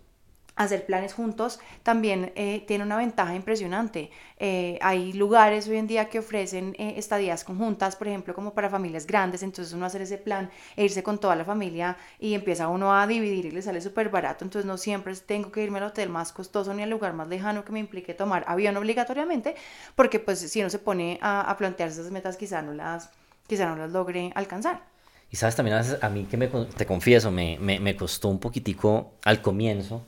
hacer 0.60 0.86
planes 0.86 1.14
juntos 1.14 1.60
también 1.84 2.34
eh, 2.36 2.66
tiene 2.68 2.84
una 2.84 2.98
ventaja 2.98 3.34
impresionante. 3.34 4.12
Eh, 4.38 4.78
hay 4.82 5.14
lugares 5.14 5.70
hoy 5.70 5.78
en 5.78 5.88
día 5.88 6.10
que 6.10 6.20
ofrecen 6.20 6.76
eh, 6.78 6.96
estadías 6.98 7.46
conjuntas, 7.46 7.96
por 7.96 8.10
ejemplo, 8.10 8.36
como 8.36 8.54
para 8.54 8.70
familias 8.70 9.08
grandes, 9.08 9.42
entonces 9.42 9.74
uno 9.74 9.86
hacer 9.86 10.02
ese 10.02 10.18
plan 10.18 10.52
e 10.76 10.84
irse 10.84 11.02
con 11.02 11.18
toda 11.18 11.38
la 11.38 11.46
familia 11.46 11.96
y 12.20 12.34
empieza 12.34 12.68
uno 12.68 12.94
a 12.94 13.08
dividir 13.08 13.46
y 13.46 13.52
le 13.52 13.62
sale 13.62 13.80
súper 13.80 14.10
barato, 14.10 14.44
entonces 14.44 14.66
no 14.66 14.78
siempre 14.78 15.16
tengo 15.16 15.50
que 15.50 15.64
irme 15.64 15.78
al 15.78 15.86
hotel 15.86 16.10
más 16.10 16.34
costoso 16.34 16.74
ni 16.74 16.84
al 16.84 16.90
lugar 16.90 17.14
más 17.14 17.30
lejano 17.30 17.64
que 17.64 17.72
me 17.72 17.80
implique 17.80 18.14
tomar 18.14 18.44
avión 18.46 18.76
obligatoriamente, 18.76 19.56
porque 19.96 20.20
pues 20.20 20.40
si 20.40 20.60
uno 20.60 20.70
se 20.70 20.80
pone 20.80 21.20
a, 21.22 21.50
a 21.50 21.56
plantearse 21.56 22.02
esas 22.02 22.12
metas 22.12 22.36
quizá 22.36 22.62
no 22.62 22.74
las, 22.74 23.12
quizá 23.48 23.66
no 23.66 23.78
las 23.78 23.92
logre 23.92 24.34
alcanzar. 24.36 24.84
Y 25.32 25.38
sabes, 25.38 25.56
también 25.56 25.78
a, 26.02 26.10
mí 26.10 26.26
que 26.26 26.36
me, 26.36 26.48
te 26.48 26.86
confieso, 26.86 27.32
me, 27.32 27.58
me 27.60 27.96
costó 27.96 28.28
un 28.28 28.40
poquitico 28.40 29.14
al 29.24 29.42
comienzo, 29.42 30.04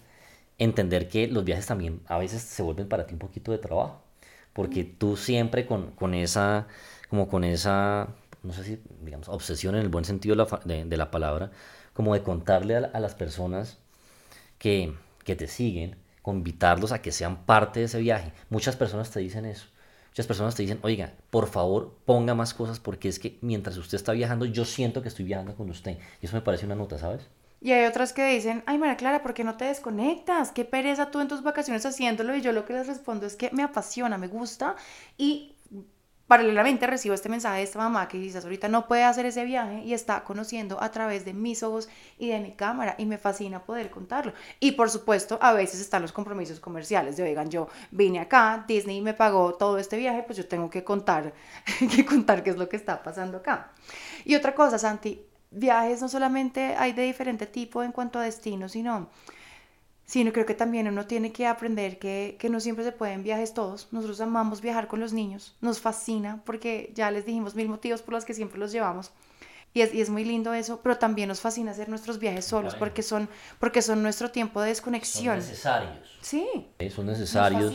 entender 0.63 1.07
que 1.07 1.27
los 1.27 1.43
viajes 1.43 1.65
también 1.65 2.01
a 2.07 2.19
veces 2.19 2.41
se 2.43 2.61
vuelven 2.61 2.87
para 2.87 3.07
ti 3.07 3.13
un 3.13 3.19
poquito 3.19 3.51
de 3.51 3.57
trabajo, 3.57 4.03
porque 4.53 4.83
tú 4.83 5.17
siempre 5.17 5.65
con, 5.65 5.91
con 5.91 6.13
esa, 6.13 6.67
como 7.09 7.27
con 7.27 7.43
esa, 7.43 8.09
no 8.43 8.53
sé 8.53 8.63
si, 8.63 8.79
digamos, 9.01 9.27
obsesión 9.29 9.75
en 9.75 9.81
el 9.81 9.89
buen 9.89 10.05
sentido 10.05 10.35
de 10.35 10.45
la, 10.65 10.85
de, 10.85 10.97
la 10.97 11.09
palabra, 11.11 11.51
como 11.93 12.13
de 12.13 12.21
contarle 12.23 12.75
a, 12.77 12.99
las 12.99 13.15
personas 13.15 13.79
que, 14.59 14.93
que 15.23 15.35
te 15.35 15.47
siguen, 15.47 15.97
invitarlos 16.25 16.91
a 16.91 17.01
que 17.01 17.11
sean 17.11 17.45
parte 17.45 17.79
de 17.79 17.87
ese 17.87 17.99
viaje. 17.99 18.31
Muchas 18.49 18.75
personas 18.75 19.09
te 19.09 19.19
dicen 19.19 19.45
eso. 19.45 19.65
Muchas 20.09 20.27
personas 20.27 20.55
te 20.55 20.61
dicen, 20.61 20.79
oiga, 20.83 21.13
por 21.31 21.47
favor, 21.47 21.97
ponga 22.05 22.35
más 22.35 22.53
cosas 22.53 22.79
porque 22.79 23.09
es 23.09 23.17
que 23.17 23.39
mientras 23.41 23.77
usted 23.77 23.95
está 23.95 24.11
viajando, 24.11 24.45
yo 24.45 24.65
siento 24.65 25.01
que 25.01 25.07
estoy 25.07 25.25
viajando 25.25 25.55
con 25.55 25.69
usted. 25.69 25.97
Y 26.21 26.25
eso 26.27 26.35
me 26.35 26.41
parece 26.41 26.65
una 26.65 26.75
nota, 26.75 26.99
¿sabes? 26.99 27.27
Y 27.63 27.71
hay 27.73 27.85
otras 27.85 28.11
que 28.11 28.25
dicen, 28.25 28.63
ay 28.65 28.79
María 28.79 28.97
Clara, 28.97 29.21
¿por 29.21 29.35
qué 29.35 29.43
no 29.43 29.55
te 29.55 29.65
desconectas? 29.65 30.51
Qué 30.51 30.65
pereza 30.65 31.11
tú 31.11 31.19
en 31.19 31.27
tus 31.27 31.43
vacaciones 31.43 31.85
haciéndolo. 31.85 32.35
Y 32.35 32.41
yo 32.41 32.51
lo 32.53 32.65
que 32.65 32.73
les 32.73 32.87
respondo 32.87 33.27
es 33.27 33.35
que 33.35 33.51
me 33.51 33.61
apasiona, 33.61 34.17
me 34.17 34.27
gusta. 34.27 34.75
Y 35.15 35.55
paralelamente 36.25 36.87
recibo 36.87 37.13
este 37.13 37.29
mensaje 37.29 37.57
de 37.57 37.63
esta 37.63 37.77
mamá 37.77 38.07
que 38.07 38.17
dice, 38.17 38.39
ahorita 38.39 38.67
no 38.67 38.87
puede 38.87 39.03
hacer 39.03 39.27
ese 39.27 39.43
viaje 39.45 39.83
y 39.83 39.93
está 39.93 40.23
conociendo 40.23 40.81
a 40.81 40.89
través 40.89 41.23
de 41.23 41.33
mis 41.33 41.61
ojos 41.61 41.87
y 42.17 42.29
de 42.29 42.39
mi 42.39 42.53
cámara. 42.53 42.95
Y 42.97 43.05
me 43.05 43.19
fascina 43.19 43.63
poder 43.63 43.91
contarlo. 43.91 44.33
Y 44.59 44.71
por 44.71 44.89
supuesto, 44.89 45.37
a 45.39 45.53
veces 45.53 45.81
están 45.81 46.01
los 46.01 46.13
compromisos 46.13 46.59
comerciales 46.59 47.15
de, 47.15 47.23
oigan, 47.23 47.51
yo 47.51 47.67
vine 47.91 48.21
acá, 48.21 48.65
Disney 48.67 49.01
me 49.01 49.13
pagó 49.13 49.53
todo 49.53 49.77
este 49.77 49.97
viaje, 49.97 50.23
pues 50.23 50.37
yo 50.37 50.47
tengo 50.47 50.69
que 50.71 50.83
contar, 50.83 51.31
que 51.95 52.05
contar 52.05 52.43
qué 52.43 52.49
es 52.49 52.57
lo 52.57 52.67
que 52.67 52.77
está 52.77 53.03
pasando 53.03 53.37
acá. 53.37 53.71
Y 54.25 54.33
otra 54.33 54.55
cosa, 54.55 54.79
Santi, 54.79 55.27
viajes 55.51 56.01
no 56.01 56.09
solamente 56.09 56.75
hay 56.75 56.93
de 56.93 57.03
diferente 57.03 57.45
tipo 57.45 57.83
en 57.83 57.91
cuanto 57.91 58.19
a 58.19 58.23
destinos, 58.23 58.71
sino, 58.71 59.09
sino 60.05 60.31
creo 60.31 60.45
que 60.45 60.53
también 60.53 60.87
uno 60.87 61.05
tiene 61.05 61.31
que 61.31 61.45
aprender 61.45 61.99
que, 61.99 62.37
que 62.39 62.49
no 62.49 62.59
siempre 62.59 62.83
se 62.83 62.93
pueden 62.93 63.23
viajes 63.23 63.53
todos. 63.53 63.89
Nosotros 63.91 64.21
amamos 64.21 64.61
viajar 64.61 64.87
con 64.87 64.99
los 64.99 65.13
niños, 65.13 65.55
nos 65.61 65.79
fascina 65.79 66.41
porque 66.45 66.91
ya 66.95 67.11
les 67.11 67.25
dijimos 67.25 67.53
mil 67.53 67.69
motivos 67.69 68.01
por 68.01 68.13
los 68.13 68.25
que 68.25 68.33
siempre 68.33 68.59
los 68.59 68.71
llevamos. 68.71 69.11
Y 69.73 69.81
es, 69.81 69.93
y 69.93 70.01
es, 70.01 70.09
muy 70.09 70.25
lindo 70.25 70.53
eso, 70.53 70.81
pero 70.83 70.97
también 70.97 71.29
nos 71.29 71.39
fascina 71.39 71.71
hacer 71.71 71.87
nuestros 71.87 72.19
viajes 72.19 72.43
solos 72.43 72.75
porque 72.75 73.01
son, 73.03 73.29
porque 73.57 73.81
son 73.81 74.03
nuestro 74.03 74.29
tiempo 74.29 74.61
de 74.61 74.67
desconexión. 74.67 75.39
Son 75.39 75.49
necesarios. 75.49 76.17
Sí. 76.21 76.45
Son 76.93 77.05
necesarios. 77.05 77.73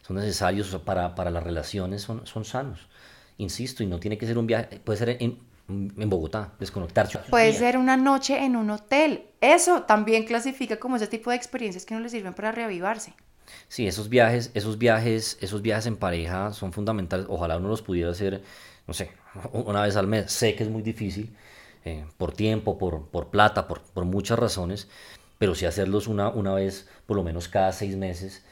Son 0.00 0.16
necesarios 0.16 0.74
para, 0.82 1.14
para 1.14 1.30
las 1.30 1.42
relaciones, 1.42 2.00
son, 2.00 2.26
son 2.26 2.46
sanos. 2.46 2.88
Insisto, 3.36 3.82
y 3.82 3.86
no 3.86 4.00
tiene 4.00 4.16
que 4.16 4.26
ser 4.26 4.38
un 4.38 4.46
viaje, 4.46 4.80
puede 4.82 4.98
ser 4.98 5.16
en, 5.20 5.38
en 5.68 6.10
Bogotá, 6.10 6.52
desconectarse. 6.60 7.18
Puede 7.30 7.52
ser 7.52 7.76
una 7.76 7.96
noche 7.96 8.44
en 8.44 8.56
un 8.56 8.70
hotel. 8.70 9.26
Eso 9.40 9.82
también 9.82 10.24
clasifica 10.24 10.78
como 10.78 10.96
ese 10.96 11.06
tipo 11.06 11.30
de 11.30 11.36
experiencias 11.36 11.84
que 11.84 11.94
no 11.94 12.00
le 12.00 12.08
sirven 12.08 12.34
para 12.34 12.52
reavivarse. 12.52 13.14
Sí, 13.68 13.86
esos 13.86 14.08
viajes, 14.08 14.50
esos 14.54 14.78
viajes, 14.78 15.38
esos 15.40 15.62
viajes 15.62 15.86
en 15.86 15.96
pareja 15.96 16.52
son 16.52 16.72
fundamentales. 16.72 17.26
Ojalá 17.28 17.56
uno 17.56 17.68
los 17.68 17.82
pudiera 17.82 18.10
hacer, 18.10 18.42
no 18.86 18.94
sé, 18.94 19.10
una 19.52 19.82
vez 19.82 19.96
al 19.96 20.06
mes. 20.06 20.30
Sé 20.30 20.54
que 20.54 20.64
es 20.64 20.70
muy 20.70 20.82
difícil, 20.82 21.34
eh, 21.84 22.04
por 22.16 22.32
tiempo, 22.32 22.78
por, 22.78 23.06
por 23.08 23.28
plata, 23.30 23.66
por, 23.68 23.80
por, 23.80 24.04
muchas 24.04 24.38
razones, 24.38 24.88
pero 25.38 25.54
sí 25.54 25.66
hacerlos 25.66 26.06
una, 26.06 26.28
una 26.28 26.54
vez, 26.54 26.88
por 27.06 27.16
lo 27.16 27.22
menos 27.22 27.48
cada 27.48 27.72
seis 27.72 27.96
meses, 27.96 28.44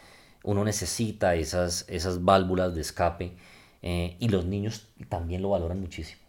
uno 0.42 0.64
necesita 0.64 1.34
esas, 1.34 1.84
esas 1.88 2.24
válvulas 2.24 2.74
de 2.74 2.82
escape 2.82 3.36
eh, 3.82 4.16
y 4.20 4.28
los 4.28 4.44
niños 4.44 4.88
también 5.08 5.42
lo 5.42 5.50
valoran 5.50 5.80
muchísimo. 5.80 6.23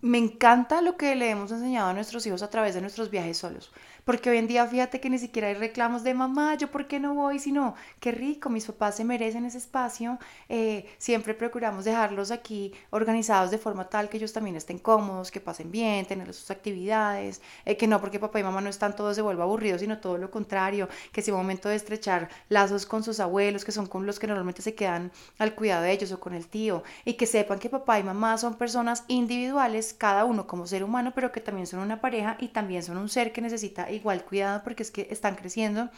Me 0.00 0.18
encanta 0.18 0.82
lo 0.82 0.96
que 0.96 1.14
le 1.16 1.30
hemos 1.30 1.50
enseñado 1.50 1.88
a 1.88 1.92
nuestros 1.94 2.26
hijos 2.26 2.42
a 2.42 2.50
través 2.50 2.74
de 2.74 2.80
nuestros 2.80 3.10
viajes 3.10 3.38
solos. 3.38 3.72
Porque 4.06 4.30
hoy 4.30 4.36
en 4.38 4.46
día 4.46 4.64
fíjate 4.68 5.00
que 5.00 5.10
ni 5.10 5.18
siquiera 5.18 5.48
hay 5.48 5.54
reclamos 5.54 6.04
de 6.04 6.14
mamá, 6.14 6.54
yo 6.54 6.70
por 6.70 6.86
qué 6.86 7.00
no 7.00 7.14
voy, 7.14 7.40
sino 7.40 7.74
qué 7.98 8.12
rico, 8.12 8.48
mis 8.48 8.64
papás 8.64 8.94
se 8.94 9.04
merecen 9.04 9.44
ese 9.44 9.58
espacio. 9.58 10.20
Eh, 10.48 10.86
siempre 10.96 11.34
procuramos 11.34 11.84
dejarlos 11.84 12.30
aquí 12.30 12.72
organizados 12.90 13.50
de 13.50 13.58
forma 13.58 13.88
tal 13.88 14.08
que 14.08 14.18
ellos 14.18 14.32
también 14.32 14.54
estén 14.54 14.78
cómodos, 14.78 15.32
que 15.32 15.40
pasen 15.40 15.72
bien, 15.72 16.06
tener 16.06 16.32
sus 16.32 16.52
actividades, 16.52 17.42
eh, 17.64 17.76
que 17.76 17.88
no 17.88 18.00
porque 18.00 18.20
papá 18.20 18.38
y 18.38 18.44
mamá 18.44 18.60
no 18.60 18.68
están 18.70 18.94
todos 18.94 19.16
se 19.16 19.22
vuelva 19.22 19.42
aburrido, 19.42 19.76
sino 19.76 19.98
todo 19.98 20.18
lo 20.18 20.30
contrario, 20.30 20.88
que 21.10 21.20
sea 21.20 21.34
un 21.34 21.40
momento 21.40 21.68
de 21.68 21.74
estrechar 21.74 22.28
lazos 22.48 22.86
con 22.86 23.02
sus 23.02 23.18
abuelos, 23.18 23.64
que 23.64 23.72
son 23.72 23.86
con 23.86 24.06
los 24.06 24.20
que 24.20 24.28
normalmente 24.28 24.62
se 24.62 24.76
quedan 24.76 25.10
al 25.38 25.56
cuidado 25.56 25.82
de 25.82 25.90
ellos 25.90 26.12
o 26.12 26.20
con 26.20 26.32
el 26.32 26.46
tío, 26.46 26.84
y 27.04 27.14
que 27.14 27.26
sepan 27.26 27.58
que 27.58 27.68
papá 27.70 27.98
y 27.98 28.04
mamá 28.04 28.38
son 28.38 28.54
personas 28.54 29.02
individuales, 29.08 29.94
cada 29.98 30.24
uno 30.24 30.46
como 30.46 30.68
ser 30.68 30.84
humano, 30.84 31.10
pero 31.12 31.32
que 31.32 31.40
también 31.40 31.66
son 31.66 31.80
una 31.80 32.00
pareja 32.00 32.36
y 32.38 32.48
también 32.48 32.84
son 32.84 32.98
un 32.98 33.08
ser 33.08 33.32
que 33.32 33.40
necesita 33.40 33.90
igual 33.96 34.24
cuidado 34.24 34.62
porque 34.64 34.82
es 34.82 34.90
que 34.90 35.08
están 35.10 35.34
creciendo 35.34 35.90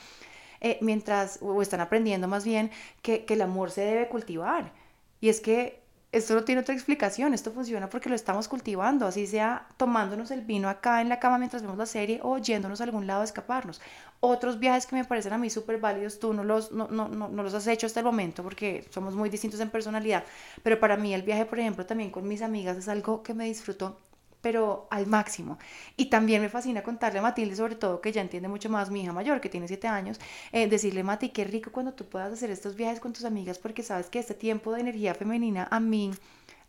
eh, 0.61 0.78
mientras, 0.80 1.38
o 1.40 1.62
están 1.62 1.80
aprendiendo 1.80 2.26
más 2.28 2.44
bien, 2.44 2.70
que, 3.02 3.24
el 3.28 3.42
amor 3.42 3.70
se 3.70 3.82
debe 3.82 4.08
cultivar. 4.08 4.72
Y 5.20 5.28
es 5.28 5.40
que 5.40 5.80
esto 6.11 6.34
no 6.34 6.42
tiene 6.44 6.62
otra 6.62 6.74
explicación, 6.74 7.34
esto 7.34 7.52
funciona 7.52 7.88
porque 7.90 8.08
lo 8.08 8.14
estamos 8.14 8.48
cultivando, 8.48 9.06
así 9.06 9.26
sea 9.26 9.68
tomándonos 9.76 10.30
el 10.30 10.40
vino 10.40 10.68
acá 10.68 11.02
en 11.02 11.11
la 11.11 11.20
cama 11.20 11.38
mientras 11.38 11.62
vemos 11.62 11.76
la 11.76 11.87
serie 11.87 12.18
o 12.22 12.38
yéndonos 12.38 12.80
a 12.80 12.84
algún 12.84 13.06
lado 13.06 13.20
a 13.20 13.24
escaparnos. 13.24 13.80
Otros 14.20 14.58
viajes 14.58 14.87
que 14.87 14.96
me 14.96 15.04
parecen 15.04 15.34
a 15.34 15.38
mí 15.38 15.50
súper 15.50 15.78
válidos, 15.78 16.18
tú 16.18 16.32
no 16.32 16.44
los, 16.44 16.72
no, 16.72 16.88
no, 16.88 17.08
no, 17.08 17.28
no, 17.28 17.42
los 17.42 17.54
has 17.54 17.66
hecho 17.66 17.87
hasta 17.87 18.00
el 18.00 18.06
momento 18.06 18.42
porque 18.42 18.87
somos 18.90 19.14
muy 19.14 19.28
distintos 19.28 19.61
en 19.61 19.70
personalidad, 19.70 20.24
pero 20.62 20.80
para 20.80 20.96
mí 20.96 21.14
el 21.14 21.22
viaje, 21.22 21.44
por 21.44 21.58
ejemplo, 21.61 21.84
también 21.87 22.11
con 22.11 22.26
mis 22.26 22.42
amigas 22.42 22.76
es 22.78 22.88
algo 22.88 23.22
que 23.22 23.34
me 23.34 23.44
disfruto 23.44 23.98
pero 24.48 24.88
al 24.90 25.06
máximo. 25.06 25.58
Y 25.94 26.06
también 26.06 26.40
me 26.40 26.48
fascina 26.48 26.82
contarle 26.82 27.18
a 27.18 27.22
Matilde, 27.22 27.54
sobre 27.54 27.74
todo 27.74 28.00
que 28.00 28.12
ya 28.12 28.22
entiende 28.22 28.48
mucho 28.48 28.70
más, 28.70 28.90
mi 28.90 29.02
hija 29.02 29.12
mayor, 29.12 29.42
que 29.42 29.50
tiene 29.50 29.68
siete 29.68 29.88
años, 29.88 30.18
eh, 30.52 30.66
decirle, 30.68 31.02
Mati, 31.02 31.28
qué 31.28 31.44
rico 31.44 31.70
cuando 31.70 31.92
tú 31.92 32.06
puedas 32.06 32.32
hacer 32.32 32.50
estos 32.50 32.74
viajes 32.74 32.98
con 32.98 33.12
tus 33.12 33.26
amigas, 33.26 33.58
porque 33.58 33.82
sabes 33.82 34.08
que 34.08 34.18
este 34.18 34.32
tiempo 34.32 34.72
de 34.72 34.80
energía 34.80 35.14
femenina 35.14 35.68
a 35.70 35.80
mí 35.80 36.12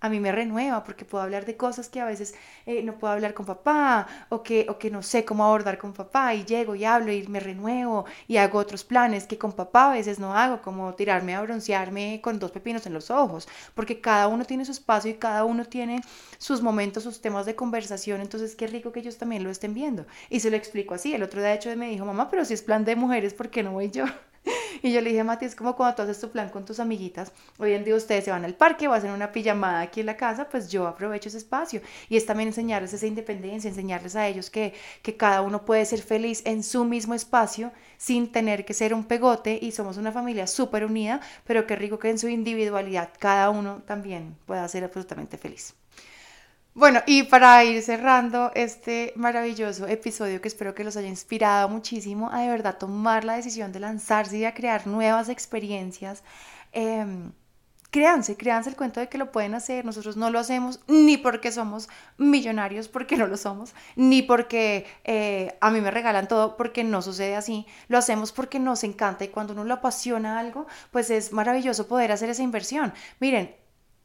a 0.02 0.10
mí 0.10 0.20
me 0.20 0.32
renueva 0.32 0.84
porque 0.84 1.06
puedo 1.06 1.24
hablar 1.24 1.46
de 1.46 1.58
cosas 1.58 1.90
que 1.90 2.00
a 2.00 2.06
veces 2.06 2.36
eh, 2.66 2.84
no 2.84 2.98
puedo 2.98 3.14
hablar 3.14 3.34
con 3.34 3.46
papá 3.46 4.08
o 4.30 4.44
que, 4.44 4.66
o 4.70 4.78
que 4.78 4.90
no 4.90 5.02
sé 5.02 5.26
cómo 5.26 5.46
abordar 5.46 5.78
con 5.78 5.94
papá 5.94 6.34
y 6.36 6.46
llego 6.46 6.76
y 6.76 6.86
hablo 6.86 7.12
y 7.12 7.28
me 7.28 7.40
renuevo 7.40 8.06
y 8.28 8.38
hago 8.38 8.60
otros 8.60 8.84
planes 8.84 9.26
que 9.26 9.38
con 9.38 9.52
papá 9.54 9.92
a 9.92 9.94
veces 9.94 10.20
no 10.20 10.36
hago, 10.36 10.62
como 10.62 10.94
tirarme 10.96 11.36
a 11.36 11.42
broncearme 11.42 12.22
con 12.22 12.40
dos 12.40 12.52
pepinos 12.52 12.86
en 12.86 12.94
los 12.94 13.12
ojos, 13.12 13.48
porque 13.76 14.02
cada 14.02 14.28
uno 14.28 14.46
tiene 14.46 14.66
su 14.66 14.72
espacio 14.72 15.12
y 15.12 15.16
cada 15.16 15.44
uno 15.46 15.66
tiene 15.66 16.02
sus 16.38 16.62
momentos, 16.62 17.04
sus 17.04 17.22
temas 17.22 17.46
de 17.46 17.56
conversación, 17.56 18.22
entonces 18.22 18.56
qué 18.56 18.68
rico 18.68 18.92
que 18.92 19.00
ellos 19.02 19.18
también 19.18 19.44
lo 19.44 19.50
estén 19.50 19.74
viendo. 19.74 20.06
Y 20.30 20.40
se 20.40 20.50
lo 20.50 20.58
explico 20.58 20.94
así, 20.94 21.14
el 21.14 21.24
otro 21.24 21.42
día 21.42 21.50
de 21.50 21.56
hecho 21.56 21.76
me 21.76 21.90
dijo, 21.90 22.06
mamá, 22.06 22.30
pero 22.30 22.46
si 22.46 22.54
es 22.54 22.62
plan 22.62 22.86
de 22.86 22.96
mujeres, 22.96 23.34
¿por 23.34 23.50
qué 23.50 23.64
no 23.64 23.72
voy 23.74 23.90
yo? 23.92 24.06
Y 24.82 24.94
yo 24.94 25.02
le 25.02 25.10
dije, 25.10 25.24
Mati, 25.24 25.46
es 25.46 25.56
como 25.56 25.76
cuando 25.76 25.96
tú 25.96 26.02
haces 26.04 26.20
tu 26.20 26.32
plan 26.32 26.50
con 26.50 26.66
tus 26.66 26.80
amiguitas. 26.80 27.34
Hoy 27.58 27.74
en 27.74 27.84
día 27.84 27.96
ustedes 27.96 28.24
se 28.24 28.32
van 28.32 28.46
al 28.46 28.56
parque 28.56 28.88
o 28.88 28.94
hacen 28.94 29.12
una 29.12 29.32
pijamada 29.32 29.82
aquí 29.82 30.00
en 30.00 30.06
la 30.06 30.16
casa, 30.18 30.48
pues 30.50 30.70
yo 30.70 30.88
aprovecho 30.88 31.30
ese 31.30 31.38
espacio. 31.38 31.82
Y 32.08 32.18
es 32.18 32.26
también 32.26 32.50
enseñarles 32.50 32.94
esa 32.94 33.06
independencia, 33.06 33.70
enseñarles 33.70 34.16
a 34.16 34.28
ellos 34.28 34.50
que, 34.50 34.74
que 35.02 35.18
cada 35.18 35.42
uno 35.42 35.66
puede 35.66 35.86
ser 35.86 36.02
feliz 36.02 36.42
en 36.46 36.64
su 36.64 36.86
mismo 36.86 37.14
espacio 37.14 37.72
sin 37.98 38.32
tener 38.32 38.66
que 38.66 38.74
ser 38.74 38.94
un 38.94 39.04
pegote 39.04 39.60
y 39.62 39.72
somos 39.72 39.98
una 39.98 40.12
familia 40.12 40.48
súper 40.48 40.86
unida, 40.86 41.20
pero 41.46 41.68
qué 41.68 41.76
rico 41.76 42.00
que 42.00 42.10
en 42.10 42.20
su 42.20 42.30
individualidad 42.30 43.10
cada 43.20 43.50
uno 43.50 43.84
también 43.86 44.38
pueda 44.46 44.68
ser 44.68 44.84
absolutamente 44.86 45.38
feliz. 45.38 45.79
Bueno, 46.80 47.02
y 47.06 47.24
para 47.24 47.62
ir 47.66 47.84
cerrando 47.84 48.54
este 48.56 49.12
maravilloso 49.18 49.86
episodio 49.86 50.40
que 50.40 50.48
espero 50.48 50.74
que 50.74 50.86
los 50.86 50.96
haya 50.96 51.10
inspirado 51.10 51.68
muchísimo 51.68 52.30
a 52.32 52.40
de 52.40 52.48
verdad 52.48 52.78
tomar 52.78 53.26
la 53.26 53.36
decisión 53.36 53.74
de 53.74 53.82
lanzarse 53.82 54.38
y 54.38 54.46
a 54.46 54.54
crear 54.54 54.88
nuevas 54.88 55.28
experiencias, 55.28 56.24
eh, 56.72 57.06
créanse, 57.92 58.38
créanse 58.38 58.70
el 58.70 58.78
cuento 58.78 59.02
de 59.02 59.10
que 59.10 59.18
lo 59.18 59.30
pueden 59.30 59.56
hacer. 59.56 59.84
Nosotros 59.84 60.16
no 60.16 60.30
lo 60.30 60.40
hacemos 60.40 60.80
ni 60.88 61.18
porque 61.18 61.52
somos 61.52 61.90
millonarios, 62.18 62.88
porque 62.88 63.18
no 63.18 63.28
lo 63.28 63.36
somos, 63.36 63.74
ni 63.98 64.22
porque 64.22 64.86
eh, 65.04 65.58
a 65.60 65.72
mí 65.72 65.82
me 65.82 65.92
regalan 65.92 66.30
todo, 66.30 66.56
porque 66.56 66.86
no 66.86 67.02
sucede 67.02 67.36
así. 67.36 67.66
Lo 67.90 67.98
hacemos 67.98 68.32
porque 68.32 68.58
nos 68.58 68.86
encanta 68.86 69.26
y 69.26 69.28
cuando 69.28 69.52
uno 69.52 69.66
lo 69.66 69.74
apasiona 69.74 70.40
algo, 70.40 70.66
pues 70.92 71.10
es 71.10 71.34
maravilloso 71.34 71.90
poder 71.90 72.14
hacer 72.14 72.30
esa 72.30 72.44
inversión. 72.44 72.94
Miren, 73.20 73.59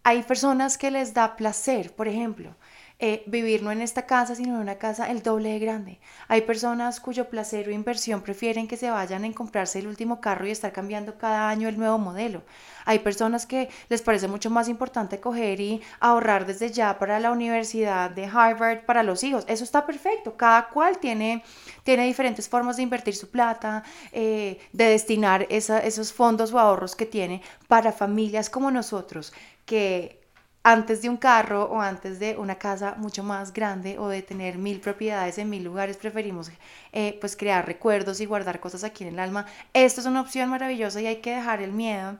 hay 0.04 0.22
personas 0.22 0.78
que 0.78 0.90
les 0.90 1.14
da 1.14 1.34
placer, 1.34 1.92
por 1.94 2.08
ejemplo, 2.08 2.54
eh, 3.00 3.24
vivir 3.26 3.62
no 3.62 3.72
en 3.72 3.83
esta 3.83 4.07
casa, 4.07 4.37
sino 4.37 4.54
en 4.54 4.61
una 4.61 4.76
casa 4.76 5.11
el 5.11 5.22
doble 5.22 5.50
de 5.50 5.59
grande. 5.59 5.98
Hay 6.28 6.42
personas 6.42 7.00
cuyo 7.00 7.28
placer 7.28 7.68
o 7.68 7.72
inversión 7.72 8.22
prefieren 8.22 8.68
que 8.68 8.76
se 8.76 8.88
vayan 8.88 9.24
en 9.24 9.33
comprarse 9.33 9.80
el 9.80 9.88
último 9.88 10.20
carro 10.20 10.46
y 10.46 10.52
estar 10.52 10.72
cambiando 10.72 11.18
cada 11.18 11.48
año 11.48 11.68
el 11.68 11.76
nuevo 11.76 11.98
modelo. 11.98 12.42
Hay 12.85 13.00
personas 13.00 13.46
que 13.46 13.68
les 13.88 14.00
parece 14.00 14.28
mucho 14.28 14.48
más 14.48 14.68
importante 14.68 15.18
coger 15.18 15.61
y 15.61 15.83
ahorrar 15.98 16.46
desde 16.46 16.70
ya 16.70 16.98
para 16.98 17.18
la 17.18 17.33
universidad 17.33 18.11
de 18.11 18.26
Harvard 18.26 18.85
para 18.85 19.02
los 19.02 19.24
hijos. 19.24 19.44
Eso 19.48 19.64
está 19.64 19.87
perfecto. 19.87 20.37
Cada 20.37 20.68
cual 20.68 20.98
tiene, 20.98 21.42
tiene 21.83 22.07
diferentes 22.07 22.48
formas 22.48 22.76
de 22.76 22.85
invertir 22.85 23.16
su 23.16 23.28
plata, 23.28 23.83
eh, 24.12 24.61
de 24.72 24.85
destinar 24.85 25.46
esos 25.50 26.12
fondos 26.12 26.52
o 26.52 26.59
ahorros 26.61 26.94
que 26.94 27.07
tiene 27.07 27.42
para 27.66 27.90
familias 27.90 28.50
como 28.50 28.70
nosotros 28.70 29.33
que 29.64 30.23
antes 30.64 31.03
de 31.03 31.11
un 31.11 31.18
carro 31.18 31.64
o 31.64 31.81
antes 31.81 32.18
de 32.18 32.37
una 32.38 32.57
casa 32.57 32.94
mucho 32.96 33.22
más 33.22 33.53
grande 33.53 33.98
o 33.98 34.09
de 34.09 34.22
tener 34.22 34.57
mil 34.57 34.81
propiedades 34.81 35.37
en 35.38 35.50
mil 35.50 35.62
lugares, 35.62 35.98
preferimos 35.98 36.50
eh, 36.92 37.18
pues 37.20 37.37
crear 37.37 37.66
recuerdos 37.66 38.20
y 38.20 38.24
guardar 38.27 38.61
cosas 38.61 38.83
aquí 38.83 39.05
en 39.05 39.11
el 39.14 39.20
alma. 39.20 39.44
Esto 39.74 40.00
es 40.00 40.07
una 40.07 40.22
opción 40.22 40.48
maravillosa 40.48 41.00
y 41.03 41.07
hay 41.07 41.16
que 41.16 41.35
dejar 41.37 41.62
el 41.62 41.72
miedo. 41.72 42.16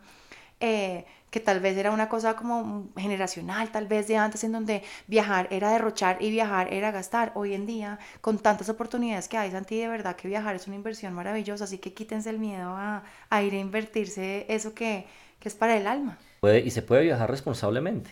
Eh, 0.61 1.05
que 1.31 1.41
tal 1.41 1.59
vez 1.59 1.77
era 1.77 1.91
una 1.91 2.09
cosa 2.09 2.37
como 2.37 2.91
generacional, 2.97 3.73
tal 3.73 3.89
vez 3.89 4.07
de 4.07 4.17
antes 4.17 4.45
en 4.45 4.53
donde 4.53 4.85
viajar 5.09 5.49
era 5.51 5.73
derrochar 5.73 6.19
y 6.21 6.31
viajar 6.31 6.73
era 6.73 6.93
gastar. 6.93 7.33
Hoy 7.35 7.55
en 7.55 7.67
día, 7.67 7.99
con 8.21 8.39
tantas 8.39 8.69
oportunidades 8.69 9.27
que 9.27 9.37
hay, 9.37 9.51
Santi, 9.51 9.77
de 9.81 9.89
verdad 9.89 10.15
que 10.15 10.29
viajar 10.29 10.55
es 10.55 10.69
una 10.69 10.77
inversión 10.77 11.13
maravillosa, 11.13 11.65
así 11.65 11.79
que 11.79 11.93
quítense 11.93 12.31
el 12.31 12.39
miedo 12.39 12.71
a, 12.77 13.03
a 13.31 13.43
ir 13.43 13.53
a 13.55 13.59
invertirse 13.59 14.47
eso 14.49 14.75
que, 14.75 15.07
que 15.41 15.49
es 15.49 15.57
para 15.57 15.77
el 15.77 15.89
alma. 15.89 16.19
y 16.65 16.71
se 16.71 16.83
puede 16.83 17.03
viajar 17.03 17.29
responsablemente. 17.29 18.11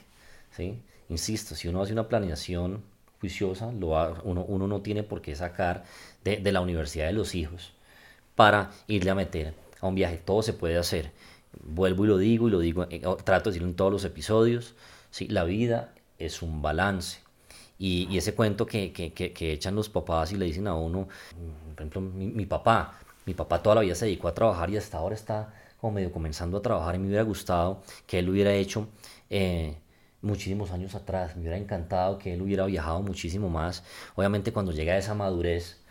¿Sí? 0.56 0.80
Insisto, 1.08 1.54
si 1.54 1.68
uno 1.68 1.82
hace 1.82 1.92
una 1.92 2.08
planeación 2.08 2.82
juiciosa, 3.20 3.66
uno, 3.66 4.66
no 4.66 4.80
tiene 4.80 5.02
por 5.02 5.22
qué 5.22 5.34
sacar 5.36 5.84
de, 6.24 6.40
la 6.52 6.60
universidad 6.60 7.06
de 7.06 7.12
los 7.12 7.34
hijos 7.34 7.72
para 8.34 8.70
irle 8.86 9.10
a 9.10 9.14
meter 9.14 9.54
a 9.80 9.86
un 9.86 9.94
viaje. 9.94 10.16
Todo 10.16 10.42
se 10.42 10.52
puede 10.52 10.76
hacer. 10.76 11.12
Vuelvo 11.62 12.04
y 12.04 12.08
lo 12.08 12.18
digo 12.18 12.48
y 12.48 12.50
lo 12.50 12.58
digo, 12.60 12.86
eh, 12.90 13.02
trato 13.24 13.50
de 13.50 13.54
decirlo 13.54 13.68
en 13.68 13.76
todos 13.76 13.92
los 13.92 14.04
episodios. 14.04 14.74
¿sí? 15.10 15.28
La 15.28 15.44
vida 15.44 15.92
es 16.18 16.42
un 16.42 16.62
balance. 16.62 17.20
Y, 17.78 18.16
ese 18.16 18.34
cuento 18.34 18.64
que, 18.64 18.92
echan 19.40 19.74
los 19.74 19.88
papás 19.88 20.32
y 20.32 20.36
le 20.36 20.46
dicen 20.46 20.68
a 20.68 20.74
uno, 20.74 21.08
por 21.74 21.80
ejemplo, 21.80 22.00
mi, 22.00 22.46
papá, 22.46 22.98
mi 23.26 23.34
papá 23.34 23.62
toda 23.62 23.76
la 23.76 23.80
vida 23.82 23.94
se 23.94 24.06
dedicó 24.06 24.28
a 24.28 24.34
trabajar 24.34 24.70
y 24.70 24.76
hasta 24.76 24.98
ahora 24.98 25.16
está 25.16 25.52
como 25.80 25.94
medio 25.94 26.12
comenzando 26.12 26.58
a 26.58 26.62
trabajar 26.62 26.94
y 26.94 26.98
me 26.98 27.08
hubiera 27.08 27.24
gustado 27.24 27.82
que 28.06 28.20
él 28.20 28.28
hubiera 28.30 28.54
hecho 28.54 28.86
eh, 29.30 29.76
muchísimos 30.22 30.70
años 30.70 30.94
atrás. 30.94 31.37
Me 31.37 31.42
hubiera 31.42 31.58
encantado 31.58 32.18
que 32.18 32.35
él 32.35 32.42
hubiera 32.42 32.64
viajado 32.66 33.02
muchísimo 33.02 33.50
más. 33.50 33.85
Obviamente 34.14 34.52
cuando 34.52 34.72
llega 34.72 34.94
a 34.94 34.98
esa 34.98 35.14
madurez 35.14 35.82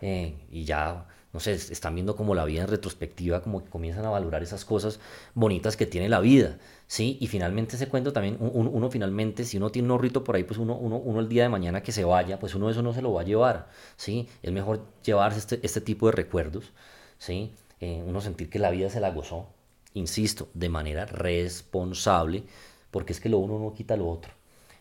eh, 0.00 0.34
y 0.50 0.64
ya, 0.64 1.06
no 1.32 1.40
sé, 1.40 1.52
están 1.52 1.94
viendo 1.94 2.16
como 2.16 2.34
la 2.34 2.44
vida 2.44 2.62
en 2.62 2.68
retrospectiva, 2.68 3.42
como 3.42 3.62
que 3.62 3.70
comienzan 3.70 4.04
a 4.04 4.10
valorar 4.10 4.42
esas 4.42 4.64
cosas 4.64 4.98
bonitas 5.34 5.76
que 5.76 5.86
tiene 5.86 6.08
la 6.08 6.20
vida, 6.20 6.58
¿sí? 6.86 7.18
Y 7.20 7.26
finalmente 7.28 7.76
ese 7.76 7.88
cuento 7.88 8.12
también, 8.12 8.36
uno, 8.40 8.90
finalmente, 8.90 9.44
si 9.44 9.56
uno 9.58 9.70
tiene 9.70 9.86
un 9.86 9.92
horrito 9.92 10.24
por 10.24 10.36
ahí, 10.36 10.44
pues 10.44 10.58
uno, 10.58 10.76
uno, 10.76 11.20
el 11.20 11.28
día 11.28 11.44
de 11.44 11.48
mañana 11.48 11.82
que 11.82 11.92
se 11.92 12.04
vaya, 12.04 12.38
pues 12.38 12.54
uno 12.54 12.70
eso 12.70 12.82
no 12.82 12.92
se 12.92 13.02
lo 13.02 13.12
va 13.12 13.20
a 13.22 13.24
llevar, 13.24 13.68
¿sí? 13.96 14.28
Es 14.42 14.52
mejor 14.52 14.86
llevarse 15.04 15.38
este, 15.38 15.60
este 15.62 15.80
tipo 15.80 16.06
de 16.06 16.12
recuerdos, 16.12 16.72
¿sí? 17.18 17.52
Eh, 17.80 18.02
uno 18.06 18.20
sentir 18.20 18.50
que 18.50 18.58
la 18.58 18.70
vida 18.70 18.90
se 18.90 19.00
la 19.00 19.10
gozó, 19.10 19.48
insisto, 19.94 20.48
de 20.54 20.68
manera 20.68 21.06
responsable, 21.06 22.44
porque 22.90 23.12
es 23.12 23.20
que 23.20 23.28
lo 23.28 23.38
uno 23.38 23.58
no 23.58 23.74
quita 23.74 23.96
lo 23.96 24.08
otro. 24.08 24.32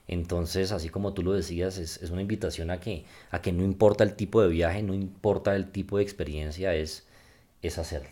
Entonces, 0.07 0.71
así 0.71 0.89
como 0.89 1.13
tú 1.13 1.21
lo 1.21 1.33
decías, 1.33 1.77
es, 1.77 2.01
una 2.09 2.21
invitación 2.21 2.71
a 2.71 2.79
que, 2.79 3.05
a 3.29 3.41
que 3.41 3.51
no 3.51 3.63
importa 3.63 4.03
el 4.03 4.15
tipo 4.15 4.41
de 4.41 4.49
viaje, 4.49 4.81
no 4.81 4.95
importa 4.95 5.55
el 5.55 5.71
tipo 5.71 5.97
de 5.97 6.03
experiencia, 6.03 6.73
es, 6.73 7.05
es 7.61 7.77
hacerlo. 7.77 8.09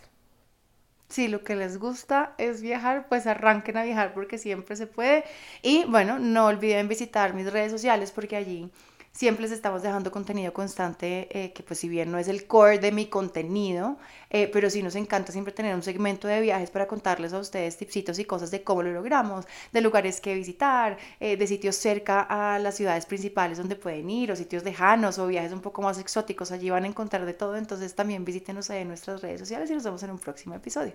Si 1.09 1.27
lo 1.27 1.43
que 1.43 1.55
les 1.55 1.79
gusta 1.79 2.35
es 2.37 2.61
viajar, 2.61 3.07
pues 3.09 3.25
arranquen 3.25 3.77
a 3.77 3.83
viajar 3.83 4.13
porque 4.13 4.37
siempre 4.37 4.75
se 4.75 4.85
puede. 4.85 5.23
Y 5.63 5.85
bueno, 5.85 6.19
no 6.19 6.45
olviden 6.45 6.87
visitar 6.87 7.33
mis 7.33 7.51
redes 7.51 7.71
sociales 7.71 8.11
porque 8.11 8.35
allí 8.35 8.69
siempre 9.17 9.41
les 9.41 9.51
estamos 9.51 9.81
dejando 9.81 10.11
contenido 10.11 10.53
constante, 10.53 11.27
eh, 11.31 11.51
que 11.51 11.63
pues 11.63 11.79
si 11.79 11.89
bien 11.89 12.11
no 12.11 12.19
es 12.19 12.27
el 12.27 12.45
core 12.45 12.77
de 12.77 12.91
mi 12.91 13.07
contenido, 13.07 13.97
eh, 14.29 14.47
pero 14.53 14.69
sí 14.69 14.83
nos 14.83 14.95
encanta 14.95 15.31
siempre 15.31 15.51
tener 15.51 15.73
un 15.73 15.81
segmento 15.81 16.27
de 16.27 16.39
viajes 16.39 16.69
para 16.69 16.87
contarles 16.87 17.33
a 17.33 17.39
ustedes 17.39 17.77
tipsitos 17.77 18.19
y 18.19 18.25
cosas 18.25 18.51
de 18.51 18.63
cómo 18.63 18.83
lo 18.83 18.91
logramos, 18.91 19.45
de 19.73 19.81
lugares 19.81 20.21
que 20.21 20.35
visitar, 20.35 20.97
eh, 21.19 21.35
de 21.35 21.47
sitios 21.47 21.75
cerca 21.75 22.21
a 22.29 22.59
las 22.59 22.75
ciudades 22.75 23.07
principales 23.07 23.57
donde 23.57 23.75
pueden 23.75 24.07
ir, 24.11 24.31
o 24.31 24.35
sitios 24.35 24.63
lejanos, 24.63 25.17
o 25.17 25.25
viajes 25.25 25.51
un 25.51 25.61
poco 25.61 25.81
más 25.81 25.97
exóticos, 25.97 26.51
allí 26.51 26.69
van 26.69 26.83
a 26.83 26.87
encontrar 26.87 27.25
de 27.25 27.33
todo, 27.33 27.57
entonces 27.57 27.95
también 27.95 28.23
visítenos 28.23 28.69
en 28.69 28.87
nuestras 28.87 29.21
redes 29.23 29.39
sociales 29.39 29.71
y 29.71 29.73
nos 29.73 29.83
vemos 29.83 30.03
en 30.03 30.11
un 30.11 30.19
próximo 30.19 30.53
episodio. 30.53 30.93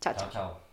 chao. 0.00 0.14
chao. 0.14 0.30
chao. 0.30 0.65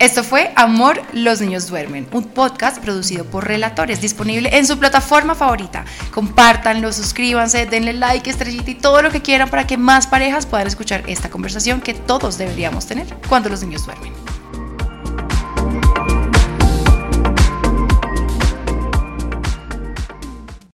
Esto 0.00 0.24
fue 0.24 0.52
Amor, 0.56 1.00
los 1.12 1.40
niños 1.40 1.68
duermen, 1.68 2.06
un 2.12 2.24
podcast 2.24 2.78
producido 2.82 3.24
por 3.24 3.46
Relatores, 3.46 4.00
disponible 4.00 4.50
en 4.56 4.66
su 4.66 4.78
plataforma 4.78 5.34
favorita. 5.34 5.84
Compártanlo, 6.12 6.92
suscríbanse, 6.92 7.66
denle 7.66 7.92
like, 7.92 8.28
estrellita 8.28 8.70
y 8.70 8.74
todo 8.74 9.02
lo 9.02 9.10
que 9.10 9.22
quieran 9.22 9.48
para 9.48 9.66
que 9.66 9.76
más 9.76 10.06
parejas 10.06 10.46
puedan 10.46 10.66
escuchar 10.66 11.04
esta 11.06 11.30
conversación 11.30 11.80
que 11.80 11.94
todos 11.94 12.38
deberíamos 12.38 12.86
tener 12.86 13.06
cuando 13.28 13.48
los 13.48 13.62
niños 13.62 13.86
duermen. 13.86 14.12